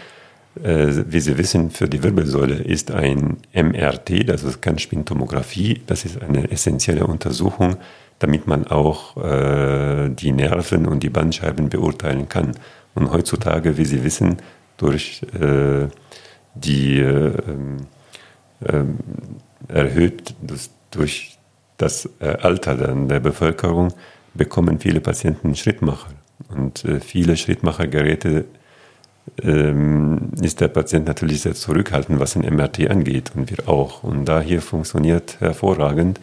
Äh, 0.63 0.89
wie 1.07 1.21
Sie 1.21 1.39
wissen, 1.39 1.71
für 1.71 1.89
die 1.89 2.03
Wirbelsäule 2.03 2.57
ist 2.57 2.91
ein 2.91 3.39
MRT, 3.55 4.29
das 4.29 4.43
ist 4.43 4.63
Kernspintomographie, 4.63 5.83
das 5.87 6.05
ist 6.05 6.23
eine 6.23 6.51
essentielle 6.51 7.07
Untersuchung, 7.07 7.77
damit 8.19 8.47
man 8.47 8.67
auch 8.67 9.17
äh, 9.17 10.09
die 10.09 10.33
Nerven 10.33 10.87
und 10.87 11.03
die 11.03 11.11
Bandscheiben 11.11 11.69
beurteilen 11.69 12.29
kann. 12.29 12.53
Und 12.95 13.11
heutzutage, 13.11 13.77
wie 13.77 13.85
Sie 13.85 14.05
wissen, 14.05 14.39
durch 14.79 15.23
äh, 15.39 15.89
die 16.55 17.01
äh, 17.01 17.33
ähm, 18.67 18.97
erhöht 19.69 20.35
das, 20.43 20.71
durch 20.91 21.39
das 21.77 22.09
äh, 22.21 22.29
Alter 22.29 22.75
der 22.77 23.21
Bevölkerung 23.21 23.93
bekommen 24.35 24.79
viele 24.79 25.01
Patienten 25.01 25.55
Schrittmacher. 25.55 26.11
Und 26.49 26.85
äh, 26.85 27.01
viele 27.01 27.37
Schrittmachergeräte 27.37 28.47
ähm, 29.43 30.31
ist 30.41 30.61
der 30.61 30.69
Patient 30.69 31.07
natürlich 31.07 31.43
sehr 31.43 31.55
zurückhaltend, 31.55 32.21
was 32.21 32.37
ein 32.37 32.55
MRT 32.55 32.91
angeht 32.91 33.33
und 33.35 33.51
wir 33.51 33.69
auch. 33.69 34.03
Und 34.03 34.27
da 34.27 34.41
hier 34.41 34.63
funktioniert 34.63 35.41
hervorragend 35.41 36.21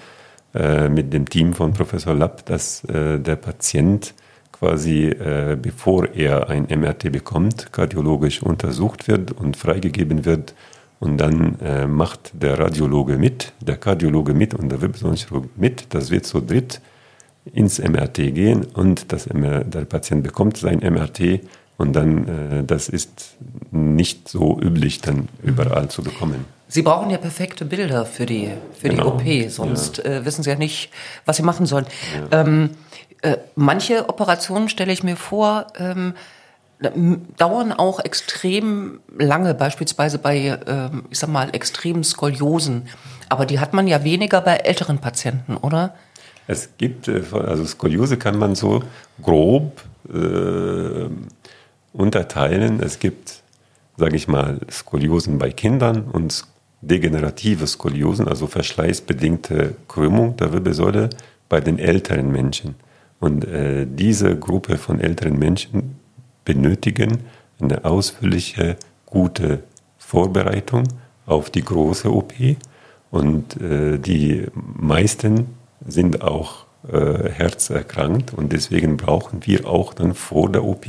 äh, 0.53 0.89
mit 0.89 1.13
dem 1.13 1.27
Team 1.27 1.53
von 1.53 1.73
Professor 1.73 2.13
Lapp, 2.13 2.45
dass 2.45 2.83
äh, 2.85 3.19
der 3.19 3.35
Patient 3.35 4.13
quasi, 4.51 5.07
äh, 5.07 5.57
bevor 5.61 6.13
er 6.13 6.49
ein 6.49 6.67
MRT 6.69 7.11
bekommt, 7.11 7.71
kardiologisch 7.71 8.41
untersucht 8.41 9.07
wird 9.07 9.31
und 9.31 9.57
freigegeben 9.57 10.25
wird 10.25 10.53
und 10.99 11.17
dann 11.17 11.59
äh, 11.59 11.85
macht 11.85 12.31
der 12.33 12.59
Radiologe 12.59 13.17
mit, 13.17 13.51
der 13.59 13.75
Kardiologe 13.75 14.33
mit 14.33 14.53
und 14.53 14.69
der 14.69 14.81
Wirbelsäulenchirurg 14.81 15.49
mit. 15.57 15.93
Das 15.93 16.11
wird 16.11 16.25
so 16.25 16.39
dritt 16.39 16.79
ins 17.51 17.79
MRT 17.79 18.15
gehen 18.33 18.65
und 18.73 19.11
das 19.11 19.25
der 19.25 19.85
Patient 19.85 20.23
bekommt 20.23 20.55
sein 20.55 20.79
MRT 20.79 21.41
und 21.77 21.93
dann, 21.93 22.27
äh, 22.27 22.63
das 22.63 22.87
ist 22.87 23.35
nicht 23.71 24.29
so 24.29 24.57
üblich, 24.61 25.01
dann 25.01 25.27
überall 25.43 25.89
zu 25.89 26.03
bekommen. 26.03 26.45
Sie 26.73 26.81
brauchen 26.81 27.11
ja 27.11 27.19
perfekte 27.19 27.65
Bilder 27.65 28.03
für 28.03 28.25
die, 28.25 28.49
für 28.75 28.89
genau. 28.89 29.11
die 29.17 29.43
OP, 29.45 29.51
sonst 29.51 29.99
ja. 29.99 30.05
äh, 30.05 30.25
wissen 30.25 30.41
Sie 30.41 30.49
ja 30.49 30.55
nicht, 30.55 30.89
was 31.23 31.37
Sie 31.37 31.43
machen 31.43 31.67
sollen. 31.67 31.85
Ja. 32.31 32.41
Ähm, 32.41 32.71
äh, 33.21 33.37
manche 33.55 34.09
Operationen 34.09 34.69
stelle 34.69 34.91
ich 34.91 35.03
mir 35.03 35.15
vor, 35.15 35.67
ähm, 35.77 36.15
dauern 37.37 37.73
auch 37.73 37.99
extrem 37.99 39.01
lange, 39.15 39.53
beispielsweise 39.53 40.17
bei, 40.17 40.57
ähm, 40.65 41.03
ich 41.11 41.19
sag 41.19 41.29
mal, 41.29 41.53
extremen 41.53 42.03
Skoliosen. 42.03 42.89
Aber 43.29 43.45
die 43.45 43.59
hat 43.59 43.73
man 43.73 43.87
ja 43.87 44.03
weniger 44.03 44.41
bei 44.41 44.55
älteren 44.55 44.97
Patienten, 44.97 45.57
oder? 45.57 45.93
Es 46.47 46.69
gibt, 46.79 47.07
äh, 47.07 47.21
also 47.33 47.67
Skoliose 47.67 48.17
kann 48.17 48.39
man 48.39 48.55
so 48.55 48.81
grob 49.21 49.83
äh, 50.11 51.07
unterteilen. 51.93 52.81
Es 52.81 52.97
gibt, 52.97 53.43
sage 53.95 54.15
ich 54.15 54.27
mal, 54.27 54.59
Skoliosen 54.71 55.37
bei 55.37 55.51
Kindern 55.51 56.05
und 56.11 56.51
degenerative 56.87 57.67
Skoliosen, 57.67 58.27
also 58.27 58.47
verschleißbedingte 58.47 59.75
Krümmung 59.87 60.35
der 60.37 60.51
Wirbelsäule 60.51 61.09
bei 61.49 61.61
den 61.61 61.79
älteren 61.79 62.31
Menschen. 62.31 62.75
Und 63.19 63.45
äh, 63.45 63.87
diese 63.89 64.37
Gruppe 64.37 64.77
von 64.77 64.99
älteren 64.99 65.39
Menschen 65.39 65.95
benötigen 66.43 67.19
eine 67.61 67.85
ausführliche, 67.85 68.75
gute 69.05 69.63
Vorbereitung 69.97 70.83
auf 71.25 71.49
die 71.49 71.63
große 71.63 72.11
OP. 72.11 72.33
Und 73.11 73.61
äh, 73.61 73.97
die 73.97 74.47
meisten 74.53 75.47
sind 75.87 76.21
auch 76.21 76.65
äh, 76.91 77.29
herzerkrankt 77.29 78.33
und 78.33 78.51
deswegen 78.51 78.97
brauchen 78.97 79.45
wir 79.45 79.67
auch 79.67 79.93
dann 79.93 80.13
vor 80.13 80.51
der 80.51 80.63
OP 80.65 80.85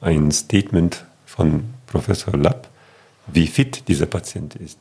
ein 0.00 0.30
Statement 0.30 1.04
von 1.26 1.64
Professor 1.86 2.36
Lapp, 2.36 2.68
wie 3.26 3.46
fit 3.46 3.88
dieser 3.88 4.06
Patient 4.06 4.54
ist. 4.56 4.78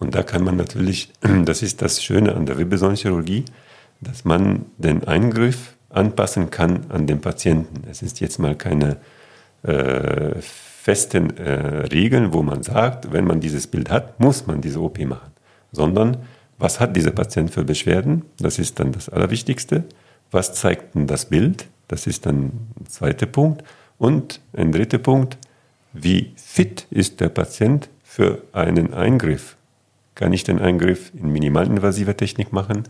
Und 0.00 0.14
da 0.14 0.24
kann 0.24 0.42
man 0.42 0.56
natürlich, 0.56 1.12
das 1.44 1.62
ist 1.62 1.80
das 1.82 2.02
Schöne 2.02 2.34
an 2.34 2.46
der 2.46 2.58
Wirbelsäulenchirurgie, 2.58 3.44
dass 4.00 4.24
man 4.24 4.64
den 4.78 5.04
Eingriff 5.04 5.76
anpassen 5.90 6.50
kann 6.50 6.86
an 6.88 7.06
den 7.06 7.20
Patienten. 7.20 7.84
Es 7.88 8.02
ist 8.02 8.18
jetzt 8.20 8.38
mal 8.38 8.56
keine 8.56 8.96
äh, 9.62 10.40
festen 10.40 11.36
äh, 11.36 11.86
Regeln, 11.92 12.32
wo 12.32 12.42
man 12.42 12.62
sagt, 12.62 13.12
wenn 13.12 13.26
man 13.26 13.40
dieses 13.40 13.66
Bild 13.66 13.90
hat, 13.90 14.18
muss 14.18 14.46
man 14.46 14.60
diese 14.60 14.80
OP 14.80 14.98
machen, 15.00 15.30
sondern 15.70 16.16
was 16.58 16.80
hat 16.80 16.96
dieser 16.96 17.10
Patient 17.10 17.50
für 17.50 17.64
Beschwerden? 17.64 18.24
Das 18.38 18.58
ist 18.58 18.80
dann 18.80 18.92
das 18.92 19.08
Allerwichtigste. 19.08 19.84
Was 20.30 20.54
zeigt 20.54 20.94
denn 20.94 21.06
das 21.06 21.26
Bild? 21.26 21.66
Das 21.88 22.06
ist 22.06 22.26
dann 22.26 22.52
ein 22.78 22.86
zweiter 22.88 23.26
Punkt. 23.26 23.64
Und 23.98 24.40
ein 24.52 24.70
dritter 24.70 24.98
Punkt, 24.98 25.36
wie 25.92 26.32
fit 26.36 26.86
ist 26.90 27.20
der 27.20 27.30
Patient 27.30 27.88
für 28.02 28.42
einen 28.52 28.94
Eingriff? 28.94 29.56
Kann 30.20 30.32
ich 30.34 30.44
den 30.44 30.60
Eingriff 30.60 31.12
in 31.14 31.32
minimalinvasiver 31.32 32.14
Technik 32.14 32.52
machen? 32.52 32.84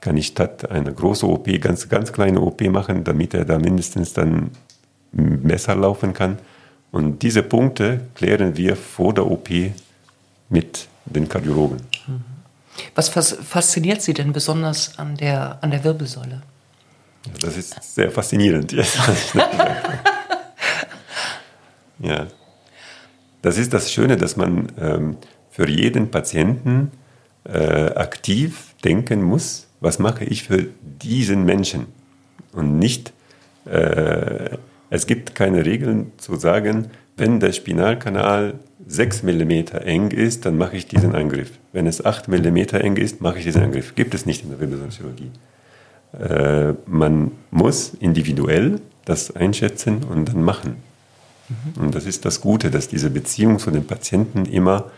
Kann 0.00 0.16
ich 0.16 0.26
statt 0.26 0.68
eine 0.72 0.92
große 0.92 1.24
OP 1.24 1.46
ganz, 1.60 1.88
ganz 1.88 2.12
kleine 2.12 2.40
OP 2.40 2.60
machen, 2.62 3.04
damit 3.04 3.32
er 3.32 3.44
da 3.44 3.60
mindestens 3.60 4.12
dann 4.12 4.50
Messer 5.12 5.76
laufen 5.76 6.12
kann. 6.12 6.40
Und 6.90 7.22
diese 7.22 7.44
Punkte 7.44 8.00
klären 8.16 8.56
wir 8.56 8.74
vor 8.74 9.14
der 9.14 9.30
OP 9.30 9.50
mit 10.48 10.88
den 11.04 11.28
Kardiologen. 11.28 11.80
Was 12.96 13.08
fasziniert 13.08 14.02
Sie 14.02 14.12
denn 14.12 14.32
besonders 14.32 14.98
an 14.98 15.16
der, 15.16 15.62
an 15.62 15.70
der 15.70 15.84
Wirbelsäule? 15.84 16.42
Ja, 17.24 17.32
das 17.40 17.56
ist 17.56 17.94
sehr 17.94 18.10
faszinierend. 18.10 18.72
ja. 22.00 22.26
Das 23.42 23.58
ist 23.58 23.72
das 23.74 23.90
Schöne, 23.90 24.16
dass 24.16 24.36
man 24.36 24.70
ähm, 24.80 25.16
für 25.52 25.68
jeden 25.68 26.10
Patienten 26.10 26.90
äh, 27.44 27.86
aktiv 27.94 28.74
denken 28.84 29.22
muss, 29.22 29.68
was 29.80 30.00
mache 30.00 30.24
ich 30.24 30.42
für 30.42 30.66
diesen 30.82 31.44
Menschen 31.44 31.86
und 32.52 32.80
nicht 32.80 33.12
äh, 33.64 34.56
es 34.90 35.06
gibt 35.06 35.34
keine 35.34 35.64
Regeln 35.64 36.12
zu 36.18 36.36
sagen, 36.36 36.90
wenn 37.16 37.40
der 37.40 37.52
Spinalkanal 37.52 38.54
6 38.86 39.22
mm 39.22 39.50
eng 39.84 40.10
ist, 40.10 40.44
dann 40.44 40.58
mache 40.58 40.76
ich 40.76 40.86
diesen 40.86 41.14
Eingriff. 41.14 41.52
Wenn 41.72 41.86
es 41.86 42.04
8 42.04 42.28
mm 42.28 42.56
eng 42.56 42.96
ist, 42.96 43.22
mache 43.22 43.38
ich 43.38 43.44
diesen 43.44 43.62
Eingriff. 43.62 43.94
Gibt 43.94 44.12
es 44.12 44.26
nicht 44.26 44.42
in 44.42 44.50
der 44.50 44.60
Wirbelsäulenchirurgie. 44.60 45.30
Äh, 46.18 46.74
man 46.86 47.32
muss 47.50 47.94
individuell 48.00 48.82
das 49.06 49.34
einschätzen 49.34 50.04
und 50.04 50.28
dann 50.28 50.42
machen. 50.42 50.76
Mhm. 51.48 51.84
Und 51.84 51.94
das 51.94 52.04
ist 52.04 52.26
das 52.26 52.42
Gute, 52.42 52.70
dass 52.70 52.88
diese 52.88 53.08
Beziehung 53.08 53.58
zu 53.58 53.70
den 53.70 53.86
Patienten 53.86 54.44
immer 54.44 54.90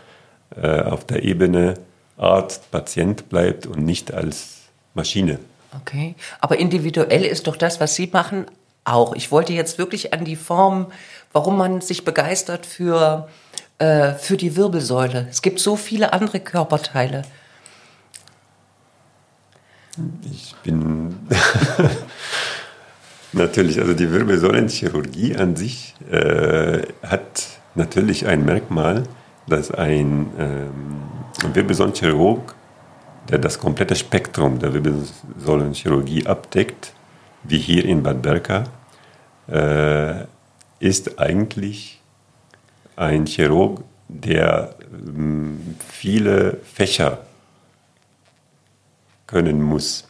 äh, 0.61 0.81
auf 0.81 1.05
der 1.05 1.23
Ebene 1.23 1.75
Arzt-Patient 2.17 3.29
bleibt 3.29 3.65
und 3.65 3.85
nicht 3.85 4.13
als 4.13 4.61
Maschine. 4.93 5.39
Okay, 5.81 6.15
aber 6.39 6.57
individuell 6.57 7.25
ist 7.25 7.47
doch 7.47 7.57
das, 7.57 7.79
was 7.79 7.95
Sie 7.95 8.09
machen, 8.11 8.45
auch. 8.85 9.15
Ich 9.15 9.31
wollte 9.31 9.53
jetzt 9.53 9.77
wirklich 9.77 10.13
an 10.13 10.23
die 10.23 10.35
Form, 10.35 10.87
warum 11.33 11.57
man 11.57 11.81
sich 11.81 12.05
begeistert 12.05 12.65
für, 12.65 13.27
äh, 13.79 14.13
für 14.13 14.37
die 14.37 14.55
Wirbelsäule. 14.55 15.27
Es 15.29 15.41
gibt 15.41 15.59
so 15.59 15.75
viele 15.75 16.13
andere 16.13 16.39
Körperteile. 16.39 17.23
Ich 20.31 20.55
bin 20.63 21.17
natürlich, 23.33 23.79
also 23.79 23.93
die 23.93 24.11
Wirbelsäulenchirurgie 24.11 25.35
an 25.35 25.55
sich 25.55 25.95
äh, 26.11 26.83
hat 27.01 27.47
natürlich 27.75 28.27
ein 28.27 28.45
Merkmal, 28.45 29.03
dass 29.47 29.71
ein 29.71 30.27
ähm, 30.39 31.53
Wirbelsäulenchirurg, 31.53 32.55
der 33.29 33.39
das 33.39 33.59
komplette 33.59 33.95
Spektrum 33.95 34.59
der 34.59 34.73
Wirbelsäulenchirurgie 34.73 36.25
abdeckt, 36.25 36.93
wie 37.43 37.59
hier 37.59 37.85
in 37.85 38.03
Bad 38.03 38.21
Berka, 38.21 38.63
äh, 39.47 40.25
ist 40.79 41.19
eigentlich 41.19 42.01
ein 42.95 43.25
Chirurg, 43.25 43.83
der 44.07 44.75
ähm, 44.91 45.75
viele 45.87 46.57
Fächer 46.63 47.19
können 49.27 49.61
muss. 49.61 50.07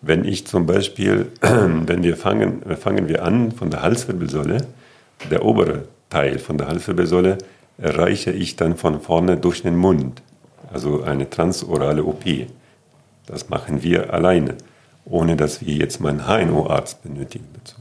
Wenn 0.00 0.24
ich 0.24 0.46
zum 0.46 0.66
Beispiel, 0.66 1.32
wenn 1.40 2.02
wir 2.02 2.16
fangen, 2.16 2.62
fangen 2.76 3.08
wir 3.08 3.24
an 3.24 3.52
von 3.52 3.70
der 3.70 3.82
Halswirbelsäule, 3.82 4.66
der 5.30 5.44
obere 5.44 5.88
Teil 6.10 6.38
von 6.38 6.58
der 6.58 6.68
Halswirbelsäule 6.68 7.38
erreiche 7.78 8.30
ich 8.30 8.56
dann 8.56 8.76
von 8.76 9.00
vorne 9.00 9.36
durch 9.36 9.62
den 9.62 9.76
Mund, 9.76 10.22
also 10.72 11.02
eine 11.02 11.28
transorale 11.28 12.04
OP. 12.04 12.24
Das 13.26 13.48
machen 13.48 13.82
wir 13.82 14.12
alleine, 14.12 14.56
ohne 15.04 15.36
dass 15.36 15.64
wir 15.64 15.74
jetzt 15.74 16.00
mal 16.00 16.10
einen 16.10 16.50
HNO-Arzt 16.50 17.02
benötigen 17.02 17.46
dazu. 17.54 17.76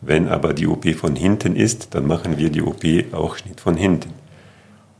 Wenn 0.00 0.28
aber 0.28 0.52
die 0.52 0.66
OP 0.66 0.86
von 0.94 1.16
hinten 1.16 1.56
ist, 1.56 1.94
dann 1.94 2.06
machen 2.06 2.38
wir 2.38 2.50
die 2.50 2.62
OP 2.62 2.84
auch 3.12 3.36
Schnitt 3.36 3.60
von 3.60 3.76
hinten. 3.76 4.12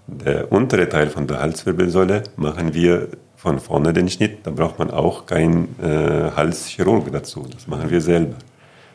Der 0.06 0.50
untere 0.52 0.88
Teil 0.88 1.11
von 1.11 1.26
der 1.26 1.40
Halswirbelsäule 1.40 2.23
machen 2.37 2.75
wir 2.75 3.08
von 3.37 3.58
vorne 3.61 3.92
den 3.92 4.08
Schnitt, 4.08 4.38
da 4.44 4.50
braucht 4.50 4.78
man 4.78 4.90
auch 4.90 5.26
keinen 5.26 5.76
äh, 5.80 6.30
Halschirurg 6.35 7.12
dazu, 7.12 7.46
das 7.52 7.66
machen 7.66 7.90
wir 7.90 8.00
selber. 8.00 8.37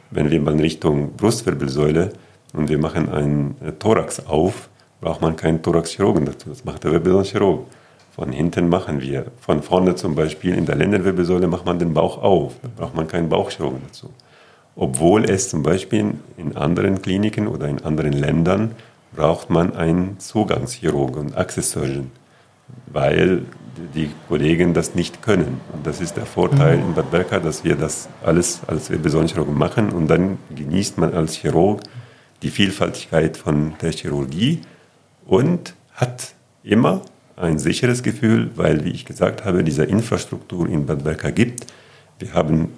Wenn 0.09 0.31
wir 0.31 0.41
mal 0.41 0.53
in 0.53 0.59
Richtung 0.59 1.13
Brustwirbelsäule 1.13 2.11
und 2.53 2.69
wir 2.69 2.77
machen 2.77 3.09
einen 3.09 3.55
äh, 3.61 3.71
Thorax 3.73 4.25
auf, 4.25 4.69
braucht 5.01 5.21
man 5.21 5.35
keinen 5.35 5.61
Thoraxchirurgen 5.61 6.25
dazu, 6.25 6.49
das 6.49 6.63
macht 6.63 6.83
der 6.83 6.91
Wirbelsäulenchirurg. 6.91 7.65
Von 8.15 8.31
hinten 8.31 8.69
machen 8.69 9.01
wir, 9.01 9.25
von 9.39 9.61
vorne 9.61 9.95
zum 9.95 10.15
Beispiel 10.15 10.55
in 10.55 10.65
der 10.65 10.75
Lendenwirbelsäule 10.75 11.47
macht 11.47 11.65
man 11.65 11.79
den 11.79 11.93
Bauch 11.93 12.21
auf, 12.21 12.53
da 12.61 12.69
braucht 12.75 12.95
man 12.95 13.07
keinen 13.07 13.29
Bauchchirurgen 13.29 13.81
dazu 13.87 14.09
obwohl 14.75 15.25
es 15.25 15.49
zum 15.49 15.63
Beispiel 15.63 16.13
in 16.37 16.55
anderen 16.55 17.01
Kliniken 17.01 17.47
oder 17.47 17.67
in 17.67 17.83
anderen 17.83 18.13
Ländern 18.13 18.71
braucht 19.15 19.49
man 19.49 19.75
einen 19.75 20.19
Zugangschirurg 20.19 21.17
und 21.17 21.37
Access 21.37 21.71
Surgeon, 21.71 22.11
weil 22.87 23.43
die 23.93 24.09
Kollegen 24.27 24.73
das 24.73 24.95
nicht 24.95 25.21
können. 25.21 25.59
Und 25.73 25.85
das 25.85 25.99
ist 25.99 26.15
der 26.15 26.25
Vorteil 26.25 26.77
mhm. 26.77 26.83
in 26.83 26.93
Bad 26.93 27.11
Berka, 27.11 27.39
dass 27.39 27.63
wir 27.63 27.75
das 27.75 28.07
alles 28.23 28.61
als 28.67 28.89
Wirbelsäulenchirurg 28.89 29.53
machen 29.53 29.91
und 29.91 30.07
dann 30.07 30.37
genießt 30.55 30.97
man 30.97 31.13
als 31.13 31.35
Chirurg 31.35 31.81
die 32.41 32.49
Vielfaltigkeit 32.49 33.37
von 33.37 33.73
der 33.81 33.91
Chirurgie 33.91 34.61
und 35.25 35.73
hat 35.93 36.33
immer 36.63 37.01
ein 37.35 37.59
sicheres 37.59 38.03
Gefühl, 38.03 38.51
weil, 38.55 38.85
wie 38.85 38.91
ich 38.91 39.05
gesagt 39.05 39.45
habe, 39.45 39.63
diese 39.63 39.83
Infrastruktur 39.83 40.67
in 40.67 40.85
Bad 40.85 41.03
Berka 41.03 41.31
gibt. 41.31 41.65
Wir 42.19 42.33
haben 42.33 42.69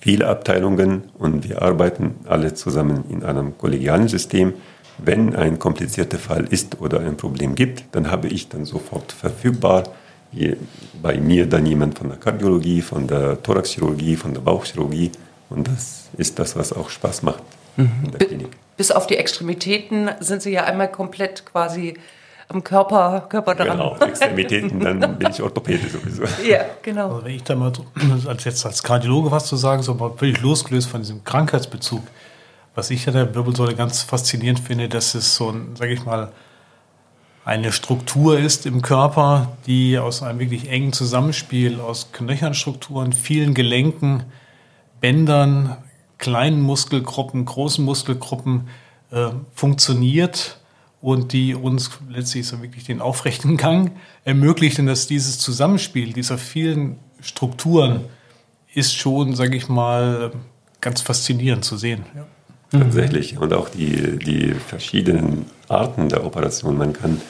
viele 0.00 0.26
Abteilungen 0.28 1.04
und 1.18 1.48
wir 1.48 1.60
arbeiten 1.60 2.14
alle 2.26 2.54
zusammen 2.54 3.04
in 3.10 3.22
einem 3.24 3.58
kollegialen 3.58 4.08
System. 4.08 4.54
Wenn 4.98 5.36
ein 5.36 5.58
komplizierter 5.58 6.18
Fall 6.18 6.44
ist 6.50 6.80
oder 6.80 7.00
ein 7.00 7.16
Problem 7.16 7.54
gibt, 7.54 7.84
dann 7.92 8.10
habe 8.10 8.28
ich 8.28 8.48
dann 8.48 8.64
sofort 8.64 9.12
verfügbar 9.12 9.84
bei 11.00 11.18
mir 11.18 11.46
dann 11.46 11.64
jemand 11.66 11.98
von 11.98 12.08
der 12.08 12.18
Kardiologie, 12.18 12.82
von 12.82 13.06
der 13.06 13.42
Thoraxchirurgie, 13.42 14.16
von 14.16 14.34
der 14.34 14.40
Bauchchirurgie 14.40 15.12
und 15.48 15.68
das 15.68 16.08
ist 16.16 16.38
das, 16.38 16.56
was 16.56 16.72
auch 16.72 16.90
Spaß 16.90 17.22
macht 17.22 17.42
mhm. 17.76 17.90
in 18.04 18.10
der 18.10 18.26
Klinik. 18.26 18.50
Bis 18.78 18.92
auf 18.92 19.06
die 19.08 19.16
Extremitäten 19.16 20.08
sind 20.20 20.40
Sie 20.40 20.52
ja 20.52 20.64
einmal 20.64 20.90
komplett 20.90 21.44
quasi 21.44 21.94
am 22.48 22.62
Körper, 22.64 23.26
Körper 23.28 23.56
dran. 23.56 23.76
Genau, 23.76 23.96
Extremitäten, 23.96 24.80
dann 24.80 25.00
bin 25.18 25.30
ich 25.30 25.42
Orthopäde 25.42 25.88
sowieso. 25.88 26.22
Ja, 26.46 26.64
genau. 26.80 27.08
Also 27.08 27.24
wenn 27.24 27.34
ich 27.34 27.42
da 27.42 27.56
mal 27.56 27.72
als 28.26 28.44
jetzt 28.44 28.64
als 28.64 28.82
Kardiologe 28.82 29.32
was 29.32 29.46
zu 29.46 29.56
sagen, 29.56 29.82
so 29.82 29.94
mal 29.94 30.12
völlig 30.16 30.40
losgelöst 30.40 30.88
von 30.88 31.02
diesem 31.02 31.24
Krankheitsbezug, 31.24 32.02
was 32.76 32.90
ich 32.90 33.06
an 33.08 33.14
der 33.14 33.34
Wirbelsäule 33.34 33.74
ganz 33.74 34.02
faszinierend 34.02 34.60
finde, 34.60 34.88
dass 34.88 35.14
es 35.14 35.34
so 35.34 35.50
ein, 35.50 35.74
sage 35.74 35.92
ich 35.92 36.04
mal, 36.04 36.30
eine 37.44 37.72
Struktur 37.72 38.38
ist 38.38 38.64
im 38.64 38.80
Körper, 38.80 39.56
die 39.66 39.98
aus 39.98 40.22
einem 40.22 40.38
wirklich 40.38 40.70
engen 40.70 40.92
Zusammenspiel 40.92 41.80
aus 41.80 42.12
Knöchernstrukturen, 42.12 43.12
vielen 43.12 43.54
Gelenken, 43.54 44.24
Bändern, 45.00 45.76
kleinen 46.18 46.60
Muskelgruppen, 46.60 47.44
großen 47.44 47.84
Muskelgruppen 47.84 48.68
äh, 49.10 49.30
funktioniert 49.54 50.58
und 51.00 51.32
die 51.32 51.54
uns 51.54 51.90
letztlich 52.08 52.46
so 52.46 52.60
wirklich 52.60 52.84
den 52.84 53.00
aufrechten 53.00 53.56
Gang 53.56 53.92
ermöglichen, 54.24 54.86
dass 54.86 55.06
dieses 55.06 55.38
Zusammenspiel 55.38 56.12
dieser 56.12 56.38
vielen 56.38 56.98
Strukturen 57.20 58.04
ist 58.74 58.96
schon, 58.96 59.34
sage 59.34 59.56
ich 59.56 59.68
mal, 59.68 60.32
ganz 60.80 61.00
faszinierend 61.00 61.64
zu 61.64 61.76
sehen. 61.76 62.04
Ja. 62.14 62.26
Tatsächlich. 62.70 63.38
Und 63.38 63.54
auch 63.54 63.68
die, 63.68 64.18
die 64.18 64.52
verschiedenen 64.54 65.46
Arten 65.68 66.08
der 66.08 66.24
Operation. 66.24 66.76
Man 66.76 66.92
kann 66.92 67.20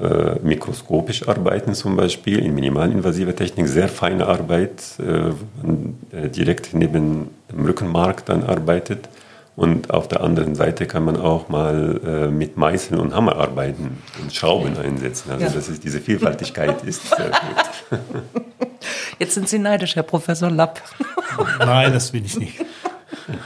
äh, 0.00 0.36
mikroskopisch 0.42 1.28
arbeiten 1.28 1.74
zum 1.74 1.96
Beispiel, 1.96 2.38
in 2.38 2.54
minimalinvasiver 2.54 3.36
Technik, 3.36 3.68
sehr 3.68 3.88
feine 3.88 4.26
Arbeit, 4.26 4.82
äh, 4.98 6.28
direkt 6.30 6.72
neben 6.72 7.28
dem 7.52 7.64
Rückenmark 7.64 8.24
dann 8.24 8.42
arbeitet. 8.42 9.08
Und 9.54 9.90
auf 9.90 10.08
der 10.08 10.22
anderen 10.22 10.54
Seite 10.54 10.86
kann 10.86 11.04
man 11.04 11.16
auch 11.16 11.48
mal 11.50 12.00
äh, 12.04 12.28
mit 12.28 12.56
Meißeln 12.56 12.98
und 12.98 13.14
Hammer 13.14 13.36
arbeiten 13.36 13.98
und 14.20 14.34
Schrauben 14.34 14.78
einsetzen. 14.78 15.30
Also 15.30 15.44
ja. 15.44 15.52
das 15.52 15.68
ist 15.68 15.84
diese 15.84 16.00
Vielfaltigkeit 16.00 16.82
ist 16.86 17.06
sehr 17.08 17.30
gut. 17.30 18.00
Jetzt 19.18 19.34
sind 19.34 19.48
Sie 19.48 19.58
neidisch, 19.58 19.94
Herr 19.94 20.04
Professor 20.04 20.50
Lapp. 20.50 20.80
Nein, 21.58 21.92
das 21.92 22.12
will 22.14 22.24
ich 22.24 22.38
nicht. 22.38 22.64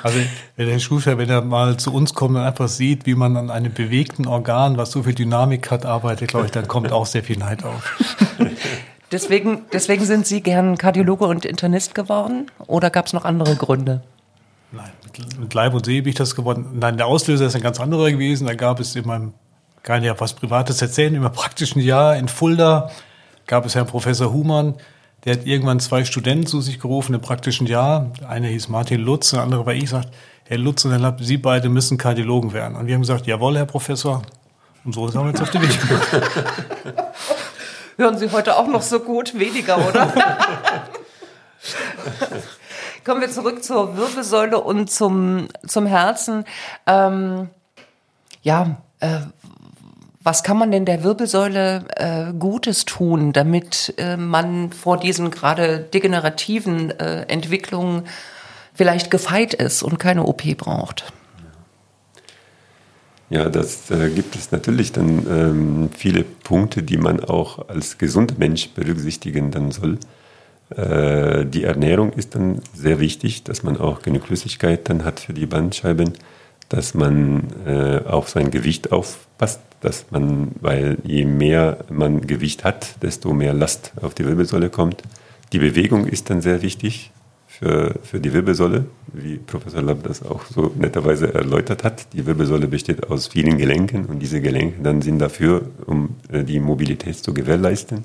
Also 0.03 0.19
wenn 0.57 0.69
der 0.69 0.79
Schuster, 0.79 1.19
wenn 1.19 1.29
er 1.29 1.43
mal 1.43 1.77
zu 1.77 1.93
uns 1.93 2.15
kommt 2.15 2.37
und 2.37 2.43
einfach 2.43 2.69
sieht, 2.69 3.07
wie 3.07 3.15
man 3.15 3.37
an 3.37 3.51
einem 3.51 3.73
bewegten 3.73 4.27
Organ, 4.27 4.77
was 4.77 4.93
so 4.93 5.03
viel 5.03 5.15
Dynamik 5.15 5.71
hat, 5.71 5.85
arbeitet, 5.85 6.29
glaube 6.29 6.47
ich, 6.47 6.53
dann 6.53 6.69
kommt 6.69 6.93
auch 6.93 7.07
sehr 7.07 7.23
viel 7.23 7.37
Neid 7.37 7.65
auf. 7.65 7.97
Deswegen, 9.13 9.63
deswegen 9.73 10.05
sind 10.05 10.27
Sie 10.27 10.41
gern 10.41 10.79
Kardiologe 10.79 11.27
und 11.27 11.45
Internist 11.45 11.95
geworden? 11.95 12.51
Oder 12.67 12.91
gab 12.91 13.07
es 13.07 13.13
noch 13.13 13.25
andere 13.25 13.55
Gründe? 13.55 14.03
Nein, 14.73 14.91
mit 15.39 15.55
Leib 15.55 15.75
und 15.75 15.87
Seele 15.87 16.03
bin 16.03 16.11
ich 16.11 16.17
das 16.17 16.35
geworden. 16.35 16.67
Nein, 16.75 16.97
der 16.97 17.07
Auslöser 17.07 17.47
ist 17.47 17.55
ein 17.55 17.63
ganz 17.63 17.79
anderer 17.79 18.11
gewesen. 18.11 18.47
Da 18.47 18.55
gab 18.55 18.81
es 18.81 18.97
in 18.97 19.07
meinem, 19.07 19.33
kann 19.83 20.03
ja 20.03 20.19
was 20.19 20.35
Privates 20.35 20.83
erzählen, 20.83 21.15
im 21.15 21.23
praktischen 21.33 21.81
Jahr 21.81 22.17
in 22.17 22.29
Fulda 22.29 22.91
gab 23.47 23.65
es 23.65 23.75
Herrn 23.75 23.87
Professor 23.87 24.33
Humann, 24.33 24.75
der 25.25 25.35
hat 25.35 25.47
irgendwann 25.47 25.81
zwei 25.81 26.05
Studenten 26.05 26.47
zu 26.47 26.61
sich 26.61 26.79
gerufen 26.79 27.15
im 27.15 27.21
praktischen 27.21 27.67
Jahr. 27.67 28.13
Der 28.21 28.29
eine 28.29 28.49
hieß 28.49 28.69
Martin 28.69 29.01
Lutz, 29.01 29.31
der 29.31 29.43
andere 29.43 29.67
war 29.67 29.75
ich, 29.75 29.91
sagt, 29.91 30.09
Herr 30.45 30.59
Lutz 30.59 30.85
und 30.85 30.93
Herr 30.93 31.01
Lapp, 31.01 31.21
Sie 31.21 31.37
beide 31.37 31.69
müssen 31.69 31.99
Kardiologen 31.99 32.53
werden. 32.53 32.77
Und 32.77 32.87
wir 32.87 32.95
haben 32.95 33.03
gesagt, 33.03 33.27
jawohl, 33.27 33.57
Herr 33.57 33.67
Professor. 33.67 34.23
Und 34.85 34.95
so 34.95 35.09
sind 35.09 35.21
wir 35.21 35.29
jetzt 35.29 35.43
auf 35.43 35.51
den 35.51 35.63
Weg 35.63 35.71
Hören 37.97 38.19
Sie 38.19 38.31
heute 38.31 38.57
auch 38.57 38.67
noch 38.67 38.83
so 38.83 39.01
gut? 39.01 39.39
Weniger, 39.39 39.79
oder? 39.89 40.13
Kommen 43.05 43.23
wir 43.23 43.31
zurück 43.31 43.65
zur 43.65 43.97
Wirbelsäule 43.97 44.61
und 44.61 44.91
zum, 44.91 45.49
zum 45.67 45.87
Herzen. 45.87 46.45
Ähm, 46.87 47.49
ja, 48.43 48.77
äh, 49.01 49.21
was 50.23 50.43
kann 50.43 50.59
man 50.59 50.73
denn 50.73 50.85
der 50.85 51.05
Wirbelsäule 51.05 51.85
äh, 51.97 52.33
Gutes 52.39 52.85
tun, 52.85 53.33
damit 53.33 53.95
äh, 53.97 54.19
man 54.19 54.73
vor 54.73 54.99
diesen 54.99 55.31
gerade 55.31 55.79
degenerativen 55.79 56.91
äh, 56.99 57.23
Entwicklungen 57.29 58.07
vielleicht 58.75 59.11
gefeit 59.11 59.55
ist 59.55 59.83
und 59.83 59.99
keine 59.99 60.25
OP 60.25 60.43
braucht? 60.59 61.13
Ja, 63.29 63.49
das 63.49 63.91
äh, 63.91 64.11
gibt 64.11 64.37
es 64.37 64.53
natürlich 64.53 64.93
dann 64.93 65.27
ähm, 65.29 65.91
viele 65.97 66.23
Punkte, 66.23 66.83
die 66.85 66.97
man 66.97 67.19
auch 67.21 67.69
als 67.69 67.99
gesunder 67.99 68.37
Mensch 68.39 68.71
berücksichtigen 68.71 69.51
dann 69.51 69.73
soll. 69.73 69.99
Äh, 70.71 71.45
die 71.45 71.65
Ernährung 71.65 72.13
ist 72.13 72.37
dann 72.37 72.61
sehr 72.73 73.01
wichtig, 73.01 73.43
dass 73.43 73.65
man 73.65 73.79
auch 73.79 74.03
genug 74.03 74.27
Flüssigkeit 74.27 74.89
dann 74.89 75.05
hat 75.05 75.19
für 75.21 75.33
die 75.33 75.47
Bandscheiben, 75.47 76.13
dass 76.69 76.95
man 76.95 77.49
äh, 77.67 78.01
auf 78.05 78.29
sein 78.29 78.53
Gewicht 78.53 78.93
aufpasst, 78.93 79.61
dass 79.81 80.07
man, 80.11 80.53
weil 80.61 80.99
je 81.03 81.25
mehr 81.25 81.85
man 81.91 82.27
Gewicht 82.29 82.63
hat, 82.63 83.03
desto 83.03 83.33
mehr 83.33 83.55
Last 83.55 83.93
auf 84.01 84.15
die 84.15 84.25
Wirbelsäule 84.25 84.71
kommt. 84.71 85.03
Die 85.53 85.59
Bewegung 85.59 86.07
ist 86.07 86.31
dann 86.31 86.43
sehr 86.43 86.63
wichtig 86.63 87.11
für, 87.59 87.95
für 88.03 88.21
die 88.21 88.33
Wirbelsäule, 88.33 88.85
wie 89.13 89.39
Professor 89.39 89.81
Lapp 89.81 90.03
das 90.03 90.23
auch 90.23 90.45
so 90.45 90.73
netterweise 90.77 91.33
erläutert 91.33 91.85
hat. 91.85 92.13
Die 92.13 92.27
Wirbelsäule 92.27 92.69
besteht 92.69 93.09
aus 93.09 93.29
vielen 93.29 93.57
Gelenken 93.57 94.05
und 94.07 94.19
diese 94.19 94.41
Gelenke 94.41 94.83
dann 94.83 95.01
sind 95.01 95.19
dafür, 95.19 95.63
um 95.87 96.17
äh, 96.31 96.45
die 96.45 96.61
Mobilität 96.61 97.17
zu 97.17 97.33
gewährleisten. 97.33 98.05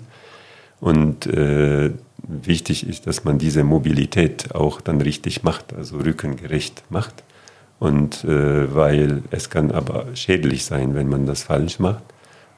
Und 0.79 1.27
äh, 1.27 1.91
wichtig 2.27 2.87
ist, 2.87 3.07
dass 3.07 3.23
man 3.25 3.39
diese 3.39 3.63
Mobilität 3.63 4.55
auch 4.55 4.79
dann 4.79 5.01
richtig 5.01 5.43
macht, 5.43 5.73
also 5.73 5.97
rückengerecht 5.97 6.83
macht. 6.89 7.23
Und 7.77 8.23
äh, 8.23 8.73
weil 8.73 9.23
es 9.31 9.49
kann 9.49 9.71
aber 9.71 10.07
schädlich 10.13 10.63
sein, 10.63 10.95
wenn 10.95 11.09
man 11.09 11.25
das 11.25 11.43
falsch 11.43 11.79
macht. 11.79 12.03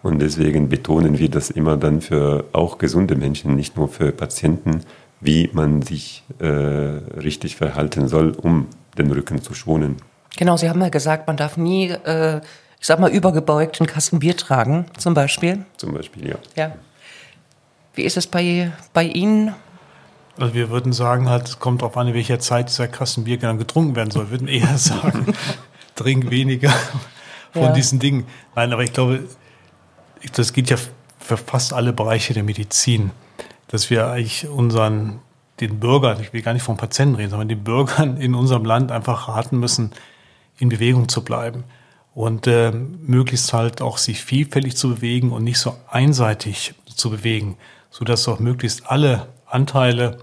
Und 0.03 0.19
deswegen 0.19 0.69
betonen 0.69 1.17
wir 1.17 1.29
das 1.29 1.49
immer 1.49 1.77
dann 1.77 2.01
für 2.01 2.45
auch 2.51 2.77
gesunde 2.77 3.15
Menschen, 3.15 3.55
nicht 3.55 3.77
nur 3.77 3.87
für 3.87 4.11
Patienten, 4.11 4.81
wie 5.23 5.49
man 5.53 5.81
sich 5.81 6.23
äh, 6.39 6.45
richtig 6.45 7.55
verhalten 7.55 8.07
soll, 8.07 8.31
um 8.31 8.67
den 8.97 9.11
Rücken 9.11 9.41
zu 9.41 9.53
schonen. 9.53 9.97
Genau, 10.37 10.57
Sie 10.57 10.69
haben 10.69 10.81
ja 10.81 10.89
gesagt, 10.89 11.27
man 11.27 11.37
darf 11.37 11.57
nie, 11.57 11.89
äh, 11.89 12.41
ich 12.79 12.87
sag 12.87 12.99
mal, 12.99 13.11
übergebeugt 13.11 13.79
einen 13.79 13.87
Kasten 13.87 14.19
Bier 14.19 14.35
tragen, 14.35 14.85
zum 14.97 15.13
Beispiel. 15.13 15.65
Zum 15.77 15.93
Beispiel, 15.93 16.27
ja. 16.27 16.35
Ja. 16.55 16.73
Wie 17.95 18.03
ist 18.03 18.17
es 18.17 18.27
bei, 18.27 18.71
bei 18.93 19.03
Ihnen? 19.03 19.53
Also 20.37 20.55
wir 20.55 20.69
würden 20.69 20.93
sagen 20.93 21.29
halt, 21.29 21.47
es 21.47 21.59
kommt 21.59 21.81
darauf 21.81 21.95
an, 21.95 22.07
in 22.07 22.15
welcher 22.15 22.39
Zeit 22.39 22.69
dieser 22.69 22.87
Kasten 22.87 23.25
Bier 23.25 23.37
dann 23.37 23.59
getrunken 23.59 23.95
werden 23.95 24.09
soll. 24.11 24.25
Wir 24.25 24.31
würden 24.31 24.47
eher 24.47 24.77
sagen, 24.77 25.33
trink 25.95 26.29
weniger 26.31 26.73
von 27.53 27.63
ja. 27.63 27.71
diesen 27.71 27.99
Dingen. 27.99 28.25
Nein, 28.55 28.73
aber 28.73 28.83
ich 28.83 28.93
glaube, 28.93 29.23
das 30.35 30.53
geht 30.53 30.69
ja 30.69 30.77
für 31.19 31.37
fast 31.37 31.73
alle 31.73 31.93
Bereiche 31.93 32.33
der 32.33 32.43
Medizin, 32.43 33.11
dass 33.73 33.89
wir 33.89 34.05
eigentlich 34.05 34.47
unseren, 34.47 35.19
den 35.59 35.79
Bürgern, 35.79 36.21
ich 36.21 36.31
will 36.31 36.43
gar 36.43 36.53
nicht 36.53 36.61
vom 36.61 36.77
Patienten 36.77 37.15
reden, 37.15 37.31
sondern 37.31 37.49
den 37.49 37.63
Bürgern 37.63 38.17
in 38.17 38.35
unserem 38.35 38.65
Land 38.65 38.91
einfach 38.91 39.27
raten 39.27 39.59
müssen, 39.59 39.93
in 40.59 40.69
Bewegung 40.69 41.09
zu 41.09 41.23
bleiben 41.23 41.63
und 42.13 42.45
äh, 42.45 42.71
möglichst 42.71 43.51
halt 43.51 43.81
auch 43.81 43.97
sich 43.97 44.23
vielfältig 44.23 44.77
zu 44.77 44.89
bewegen 44.89 45.31
und 45.31 45.43
nicht 45.43 45.57
so 45.57 45.75
einseitig 45.89 46.75
zu 46.85 47.09
bewegen, 47.09 47.57
so 47.89 48.05
dass 48.05 48.27
auch 48.27 48.37
möglichst 48.37 48.91
alle 48.91 49.25
Anteile 49.47 50.19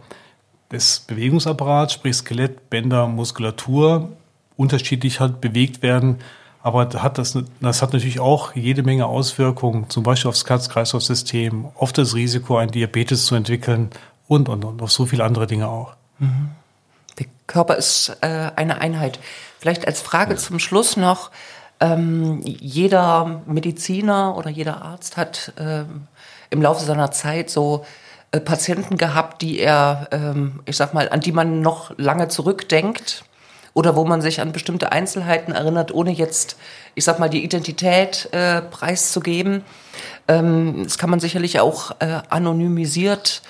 des 0.71 1.01
Bewegungsapparats, 1.01 1.95
sprich 1.95 2.19
Skelett, 2.19 2.71
Bänder, 2.71 3.09
Muskulatur, 3.09 4.13
unterschiedlich 4.57 5.19
halt 5.19 5.41
bewegt 5.41 5.83
werden. 5.83 6.19
Aber 6.63 6.89
hat 7.03 7.17
das, 7.19 7.39
das 7.61 7.83
hat 7.83 7.93
natürlich 7.93 8.21
auch 8.21 8.55
jede 8.55 8.83
Menge 8.83 9.07
Auswirkungen, 9.07 9.89
zum 9.89 10.03
Beispiel 10.03 10.29
aufs 10.29 10.47
Herz-Kreislauf-System, 10.47 11.69
auf 11.75 11.93
das 11.93 12.15
Risiko, 12.15 12.59
einen 12.59 12.71
Diabetes 12.71 13.25
zu 13.25 13.35
entwickeln 13.35 13.91
und, 14.29 14.49
und, 14.49 14.65
und 14.65 14.83
auf 14.83 14.93
so 14.93 15.07
viele 15.07 15.25
andere 15.25 15.47
Dinge 15.47 15.69
auch. 15.69 15.95
Mhm. 16.19 16.51
Der 17.19 17.27
Körper 17.47 17.77
ist 17.77 18.17
äh, 18.21 18.51
eine 18.57 18.81
Einheit. 18.81 19.19
Vielleicht 19.59 19.87
als 19.87 20.01
Frage 20.01 20.37
zum 20.37 20.59
Schluss 20.59 20.97
noch, 20.97 21.31
ähm, 21.81 22.41
jeder 22.45 23.43
Mediziner 23.47 24.37
oder 24.37 24.51
jeder 24.51 24.83
Arzt 24.83 25.17
hat 25.17 25.53
ähm, 25.59 26.09
im 26.51 26.61
Laufe 26.61 26.85
seiner 26.85 27.11
Zeit 27.11 27.49
so 27.49 27.87
äh, 28.33 28.41
Patienten 28.41 28.99
gehabt, 28.99 29.41
die 29.41 29.59
er, 29.59 30.09
ähm, 30.13 30.61
ich 30.67 30.77
sag 30.77 30.93
mal, 30.93 31.09
an 31.09 31.21
die 31.21 31.33
man 31.33 31.63
noch 31.63 31.93
lange 31.97 32.29
zurückdenkt 32.29 33.25
oder 33.75 33.97
wo 33.97 34.05
man 34.05 34.21
sich 34.21 34.41
an 34.41 34.53
bestimmte 34.53 34.93
Einzelheiten 34.93 35.53
erinnert, 35.53 35.93
ohne 35.93 36.11
jetzt, 36.11 36.57
ich 36.95 37.05
sag 37.05 37.19
mal, 37.19 37.31
die 37.31 37.45
Identität 37.45 38.29
äh, 38.33 38.63
preiszugeben. 38.63 39.63
Ähm, 40.29 40.83
das 40.85 40.99
kann 40.99 41.11
man 41.11 41.21
sicherlich 41.21 41.61
auch 41.61 41.93
äh, 42.01 42.21
anonymisiert 42.29 43.43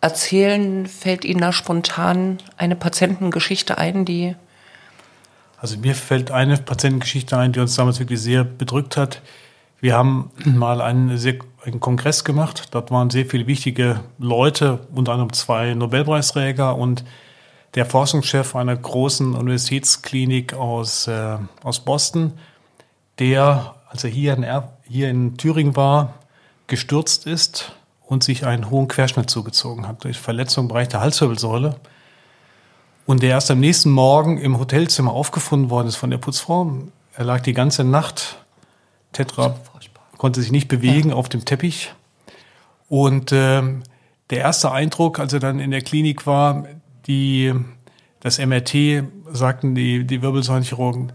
erzählen. 0.00 0.86
Fällt 0.86 1.24
Ihnen 1.24 1.40
da 1.40 1.52
spontan 1.52 2.38
eine 2.56 2.76
Patientengeschichte 2.76 3.78
ein, 3.78 4.04
die 4.04 4.34
also 5.62 5.78
mir 5.78 5.94
fällt 5.94 6.32
eine 6.32 6.56
Patientengeschichte 6.56 7.38
ein, 7.38 7.52
die 7.52 7.60
uns 7.60 7.76
damals 7.76 8.00
wirklich 8.00 8.20
sehr 8.20 8.42
bedrückt 8.42 8.96
hat. 8.96 9.22
Wir 9.78 9.94
haben 9.94 10.32
mal 10.44 10.80
einen, 10.80 11.16
sehr, 11.18 11.36
einen 11.64 11.78
Kongress 11.78 12.24
gemacht. 12.24 12.68
Dort 12.72 12.90
waren 12.90 13.10
sehr 13.10 13.26
viele 13.26 13.46
wichtige 13.46 14.00
Leute, 14.18 14.80
unter 14.92 15.12
anderem 15.12 15.32
zwei 15.32 15.74
Nobelpreisträger 15.74 16.76
und 16.76 17.04
der 17.74 17.86
Forschungschef 17.86 18.54
einer 18.54 18.76
großen 18.76 19.34
Universitätsklinik 19.34 20.54
aus, 20.54 21.06
äh, 21.06 21.38
aus 21.62 21.80
Boston, 21.80 22.32
der, 23.18 23.74
als 23.88 24.04
er 24.04 24.10
hier 24.10 24.34
in, 24.34 24.46
hier 24.86 25.10
in 25.10 25.36
Thüringen 25.36 25.76
war, 25.76 26.14
gestürzt 26.66 27.26
ist 27.26 27.72
und 28.06 28.24
sich 28.24 28.46
einen 28.46 28.70
hohen 28.70 28.88
Querschnitt 28.88 29.30
zugezogen 29.30 29.88
hat 29.88 30.04
durch 30.04 30.18
Verletzung 30.18 30.64
im 30.64 30.68
Bereich 30.68 30.88
der 30.88 31.00
Halswirbelsäule 31.00 31.76
und 33.06 33.22
der 33.22 33.30
erst 33.30 33.50
am 33.50 33.60
nächsten 33.60 33.90
Morgen 33.90 34.38
im 34.38 34.58
Hotelzimmer 34.58 35.12
aufgefunden 35.12 35.70
worden 35.70 35.88
ist 35.88 35.96
von 35.96 36.10
der 36.10 36.18
Putzfrau. 36.18 36.72
Er 37.14 37.24
lag 37.24 37.40
die 37.40 37.52
ganze 37.52 37.84
Nacht 37.84 38.38
tetra, 39.12 39.56
konnte 40.18 40.40
sich 40.40 40.52
nicht 40.52 40.68
bewegen 40.68 41.10
ja. 41.10 41.14
auf 41.14 41.28
dem 41.28 41.44
Teppich. 41.44 41.92
Und 42.88 43.32
ähm, 43.32 43.82
der 44.30 44.38
erste 44.38 44.70
Eindruck, 44.70 45.18
als 45.18 45.32
er 45.32 45.40
dann 45.40 45.58
in 45.58 45.70
der 45.70 45.82
Klinik 45.82 46.26
war, 46.26 46.64
die, 47.06 47.52
das 48.20 48.38
MRT, 48.38 49.04
sagten 49.32 49.74
die, 49.74 50.04
die 50.04 50.22
Wirbelsäulenchirurgen, 50.22 51.12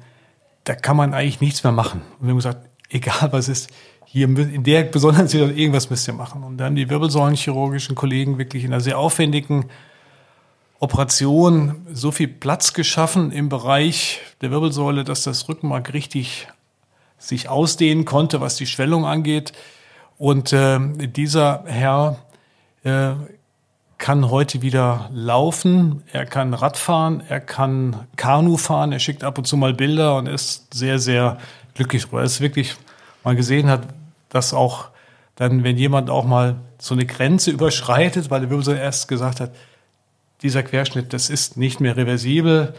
da 0.64 0.76
kann 0.76 0.98
man 0.98 1.14
eigentlich 1.14 1.42
nichts 1.42 1.64
mehr 1.64 1.72
machen. 1.72 2.02
Und 2.20 2.28
wir 2.28 2.30
haben 2.32 2.38
gesagt, 2.38 2.70
egal 2.90 3.32
was 3.32 3.48
ist, 3.48 3.70
hier 4.06 4.26
in 4.26 4.64
der 4.64 4.84
besonderen 4.84 5.28
Situation 5.28 5.58
irgendwas 5.58 5.90
müsst 5.90 6.08
ihr 6.08 6.14
machen. 6.14 6.44
Und 6.44 6.58
dann 6.58 6.76
die 6.76 6.90
wirbelsäulenchirurgischen 6.90 7.96
Kollegen 7.96 8.38
wirklich 8.38 8.64
in 8.64 8.72
einer 8.72 8.82
sehr 8.82 8.98
aufwendigen 8.98 9.66
Operation 10.80 11.88
so 11.92 12.12
viel 12.12 12.28
Platz 12.28 12.74
geschaffen 12.74 13.32
im 13.32 13.50
Bereich 13.50 14.22
der 14.42 14.52
Wirbelsäule, 14.52 15.04
dass 15.04 15.24
das 15.24 15.50
Rückenmark 15.50 15.94
richtig 15.94 16.48
sich 17.18 17.50
ausdehnen 17.50 18.06
konnte, 18.06 18.42
was 18.42 18.56
die 18.56 18.68
Schwellung 18.68 19.06
angeht. 19.06 19.54
Und 20.18 20.54
äh, 20.54 20.80
dieser 21.08 21.64
Herr 21.66 22.20
äh, 22.84 23.14
kann 23.98 24.30
heute 24.30 24.62
wieder 24.62 25.10
laufen, 25.14 26.04
er 26.12 26.26
kann 26.26 26.54
Radfahren, 26.54 27.22
er 27.28 27.40
kann 27.40 28.08
Kanu 28.16 28.58
fahren, 28.58 28.92
er 28.92 29.00
schickt 29.00 29.24
ab 29.24 29.38
und 29.38 29.46
zu 29.46 29.58
mal 29.58 29.74
Bilder 29.74 30.18
und 30.18 30.28
ist 30.28 30.74
sehr, 30.74 31.00
sehr 31.00 31.38
glücklich. 31.74 32.08
Er 32.12 32.24
ist 32.24 32.42
wirklich 32.42 32.76
mal 33.24 33.36
gesehen 33.36 33.70
hat, 33.70 33.88
dass 34.30 34.54
auch 34.54 34.90
dann, 35.36 35.64
wenn 35.64 35.78
jemand 35.78 36.10
auch 36.10 36.26
mal 36.26 36.56
so 36.80 36.94
eine 36.94 37.06
Grenze 37.06 37.52
überschreitet, 37.52 38.30
weil 38.30 38.42
der 38.42 38.50
Wirbelsäule 38.50 38.80
erst 38.80 39.08
gesagt 39.08 39.40
hat, 39.40 39.52
dieser 40.42 40.64
Querschnitt, 40.64 41.14
das 41.14 41.30
ist 41.30 41.58
nicht 41.58 41.80
mehr 41.80 41.98
reversibel. 41.98 42.74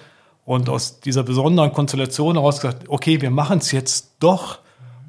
Und 0.44 0.68
aus 0.68 1.00
dieser 1.00 1.24
besonderen 1.24 1.72
Konstellation 1.72 2.36
heraus 2.36 2.60
gesagt, 2.60 2.88
okay, 2.88 3.20
wir 3.20 3.30
machen 3.30 3.58
es 3.58 3.72
jetzt 3.72 4.12
doch. 4.20 4.60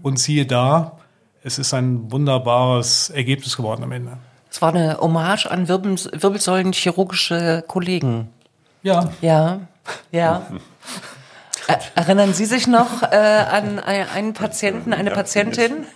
Und 0.02 0.20
siehe 0.20 0.46
da, 0.46 0.98
es 1.44 1.60
ist 1.60 1.74
ein 1.74 2.12
wunderbares 2.12 3.10
Ergebnis 3.10 3.56
geworden 3.56 3.84
am 3.84 3.92
Ende. 3.92 4.18
Es 4.52 4.62
war 4.62 4.70
eine 4.74 4.98
Hommage 5.00 5.46
an 5.46 5.68
Wirbel 5.68 5.96
Wirbelsäulenchirurgische 6.12 7.64
Kollegen. 7.68 8.30
Ja. 8.82 9.12
Ja, 9.22 9.62
ja. 10.12 10.48
Erinnern 11.94 12.34
Sie 12.34 12.46
sich 12.46 12.66
noch 12.66 13.04
äh, 13.04 13.16
an 13.16 13.80
einen 13.80 14.34
Patienten, 14.34 14.94
eine 14.94 15.12
Patientin? 15.12 15.86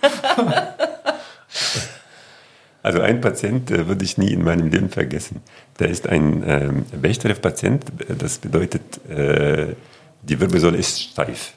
Also 2.84 3.00
ein 3.00 3.22
Patient 3.22 3.70
äh, 3.70 3.88
würde 3.88 4.04
ich 4.04 4.18
nie 4.18 4.30
in 4.30 4.44
meinem 4.44 4.68
Leben 4.68 4.90
vergessen. 4.90 5.40
Der 5.78 5.88
ist 5.88 6.06
ein 6.06 6.44
ähm, 6.46 6.84
Bechterew-Patient. 7.00 7.82
Das 8.18 8.36
bedeutet, 8.36 8.82
äh, 9.08 9.74
die 10.20 10.38
Wirbelsäule 10.38 10.76
ist 10.76 11.00
steif, 11.00 11.54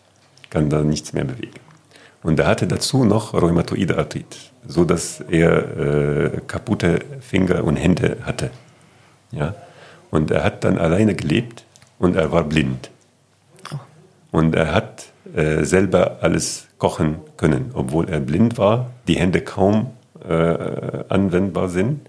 kann 0.49 0.69
da 0.69 0.83
nichts 0.83 1.11
mehr 1.11 1.25
bewegen. 1.25 1.59
Und 2.23 2.39
er 2.39 2.47
hatte 2.47 2.65
dazu 2.65 3.03
noch 3.03 3.33
rheumatoide 3.33 3.97
Arthrit, 3.97 4.37
so 4.67 4.85
dass 4.85 5.21
er 5.21 5.77
äh, 5.77 6.41
kaputte 6.45 6.99
Finger 7.21 7.63
und 7.63 7.77
Hände 7.77 8.17
hatte. 8.23 8.51
Ja? 9.31 9.55
Und 10.11 10.31
er 10.31 10.43
hat 10.43 10.63
dann 10.63 10.77
alleine 10.77 11.15
gelebt 11.15 11.65
und 11.99 12.15
er 12.15 12.31
war 12.31 12.43
blind. 12.43 12.91
Und 14.31 14.55
er 14.55 14.73
hat 14.73 15.07
äh, 15.35 15.63
selber 15.63 16.17
alles 16.21 16.67
kochen 16.77 17.17
können, 17.37 17.71
obwohl 17.73 18.09
er 18.09 18.19
blind 18.19 18.57
war, 18.57 18.91
die 19.07 19.15
Hände 19.15 19.41
kaum 19.41 19.91
äh, 20.27 21.03
anwendbar 21.09 21.69
sind 21.69 22.01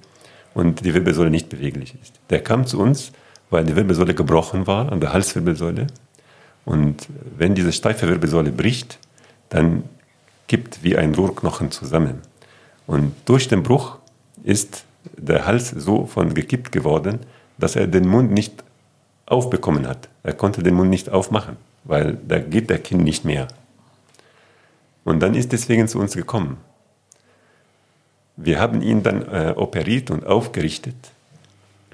und 0.55 0.85
die 0.85 0.95
Wirbelsäule 0.95 1.31
nicht 1.31 1.49
beweglich 1.49 1.95
ist. 2.03 2.15
Der 2.31 2.43
kam 2.43 2.67
zu 2.67 2.81
uns, 2.81 3.13
weil 3.51 3.65
die 3.65 3.77
Wirbelsäule 3.77 4.15
gebrochen 4.15 4.67
war 4.67 4.93
an 4.93 5.01
der 5.01 5.13
Halswirbelsäule. 5.13 5.87
Und 6.65 7.07
wenn 7.37 7.55
diese 7.55 7.73
steife 7.73 8.09
Wirbelsäule 8.09 8.53
bricht, 8.53 8.99
dann 9.49 9.85
kippt 10.49 10.83
wie 10.83 10.97
ein 10.97 11.15
Rohrknochen 11.15 11.71
zusammen. 11.71 12.23
Und 12.89 13.13
durch 13.27 13.49
den 13.49 13.63
Bruch 13.63 13.99
ist 14.43 14.85
der 15.17 15.45
Hals 15.45 15.69
so 15.69 16.07
von 16.07 16.33
gekippt 16.33 16.73
geworden, 16.73 17.21
dass 17.59 17.77
er 17.77 17.87
den 17.87 18.09
Mund 18.09 18.33
nicht 18.33 18.65
aufbekommen 19.27 19.87
hat. 19.87 20.09
Er 20.23 20.33
konnte 20.33 20.63
den 20.63 20.75
Mund 20.75 20.89
nicht 20.89 21.11
aufmachen, 21.11 21.59
weil 21.85 22.17
da 22.27 22.39
geht 22.39 22.71
der 22.71 22.79
Kinn 22.79 23.05
nicht 23.05 23.27
mehr. 23.27 23.47
Und 25.05 25.21
dann 25.21 25.35
ist 25.35 25.53
deswegen 25.53 25.87
zu 25.87 25.99
uns 26.01 26.15
gekommen. 26.15 26.57
Wir 28.37 28.59
haben 28.59 28.81
ihn 28.81 29.03
dann 29.03 29.21
äh, 29.29 29.53
operiert 29.55 30.11
und 30.11 30.25
aufgerichtet, 30.25 30.97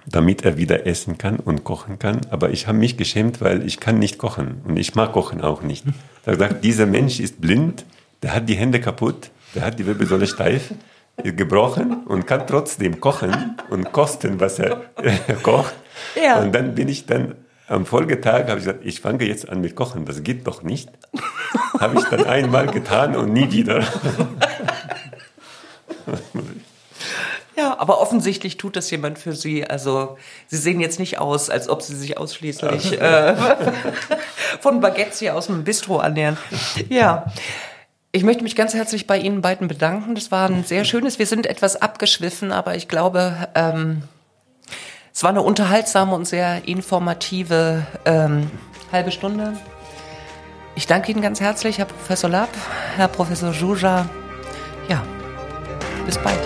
damit 0.07 0.45
er 0.45 0.57
wieder 0.59 0.87
essen 0.87 1.19
kann 1.19 1.41
und 1.41 1.65
kochen 1.65 1.99
kann. 1.99 2.21
Aber 2.31 2.51
ich 2.51 2.69
habe 2.69 2.79
mich 2.79 2.97
geschämt, 2.97 3.41
weil 3.41 3.67
ich 3.67 3.81
kann 3.81 3.99
nicht 3.99 4.19
kochen 4.19 4.61
und 4.65 4.77
ich 4.77 4.95
mag 4.95 5.11
Kochen 5.13 5.41
auch 5.41 5.63
nicht. 5.63 5.85
Ich 5.87 6.27
habe 6.29 6.37
gesagt, 6.37 6.63
dieser 6.63 6.87
Mensch 6.87 7.19
ist 7.19 7.41
blind, 7.41 7.85
der 8.23 8.33
hat 8.33 8.49
die 8.49 8.55
Hände 8.55 8.81
kaputt, 8.81 9.31
der 9.55 9.65
hat 9.65 9.79
die 9.79 9.87
Wirbelsäule 9.87 10.27
steif, 10.27 10.73
gebrochen 11.23 12.05
und 12.07 12.27
kann 12.27 12.47
trotzdem 12.47 13.01
kochen 13.01 13.57
und 13.71 13.93
kosten, 13.93 14.41
was 14.41 14.59
er 14.59 14.83
kocht. 15.43 15.75
Ja. 16.21 16.41
Und 16.41 16.53
dann 16.55 16.75
bin 16.75 16.89
ich 16.89 17.07
dann 17.07 17.37
am 17.67 17.87
Folgetag 17.87 18.49
habe 18.49 18.59
ich 18.59 18.67
gesagt, 18.67 18.85
ich 18.85 19.01
fange 19.01 19.25
jetzt 19.25 19.49
an 19.49 19.61
mit 19.61 19.75
Kochen, 19.75 20.05
das 20.05 20.23
geht 20.23 20.47
doch 20.47 20.63
nicht. 20.63 20.91
habe 21.81 21.99
ich 21.99 22.05
dann 22.05 22.27
einmal 22.27 22.67
getan 22.67 23.17
und 23.17 23.33
nie 23.33 23.51
wieder. 23.51 23.85
Ja, 27.57 27.79
aber 27.79 28.01
offensichtlich 28.01 28.57
tut 28.57 28.77
das 28.77 28.91
jemand 28.91 29.19
für 29.19 29.33
Sie. 29.33 29.65
Also 29.65 30.19
Sie 30.49 30.57
sehen 30.57 30.81
jetzt 30.81 30.99
nicht 30.99 31.19
aus, 31.19 31.49
als 31.51 31.69
ob 31.69 31.83
Sie 31.83 31.95
sich 31.95 32.19
ausschließlich 32.19 33.01
äh, 33.01 33.37
von 34.61 34.81
Baguettes 34.81 35.21
hier 35.21 35.37
aus 35.37 35.47
dem 35.47 35.65
Bistro 35.65 36.01
ernähren. 36.01 36.37
Ja. 36.89 37.33
Ich 38.15 38.23
möchte 38.23 38.45
mich 38.45 38.55
ganz 38.55 38.75
herzlich 38.75 39.09
bei 39.09 39.19
Ihnen 39.19 39.41
beiden 39.41 39.67
bedanken. 39.67 40.15
Das 40.15 40.31
war 40.31 40.49
ein 40.49 40.63
sehr 40.63 40.85
schönes. 40.85 41.19
Wir 41.19 41.27
sind 41.27 41.47
etwas 41.47 41.83
abgeschwiffen, 41.83 42.53
aber 42.53 42.77
ich 42.77 42.87
glaube, 42.87 43.49
ähm, 43.57 44.05
Es 45.13 45.25
war 45.25 45.31
eine 45.31 45.43
unterhaltsame 45.43 46.15
und 46.15 46.25
sehr 46.25 46.69
informative 46.69 47.85
ähm, 48.05 48.49
halbe 48.93 49.11
Stunde. 49.11 49.55
Ich 50.77 50.87
danke 50.87 51.11
Ihnen 51.11 51.23
ganz 51.23 51.41
herzlich, 51.41 51.79
Herr 51.79 51.87
Professor 51.87 52.31
Lapp, 52.31 52.51
Herr 52.97 53.09
Professor 53.09 53.51
Juja. 53.51 54.09
Ja, 54.89 55.03
bis 56.07 56.17
bald. 56.19 56.39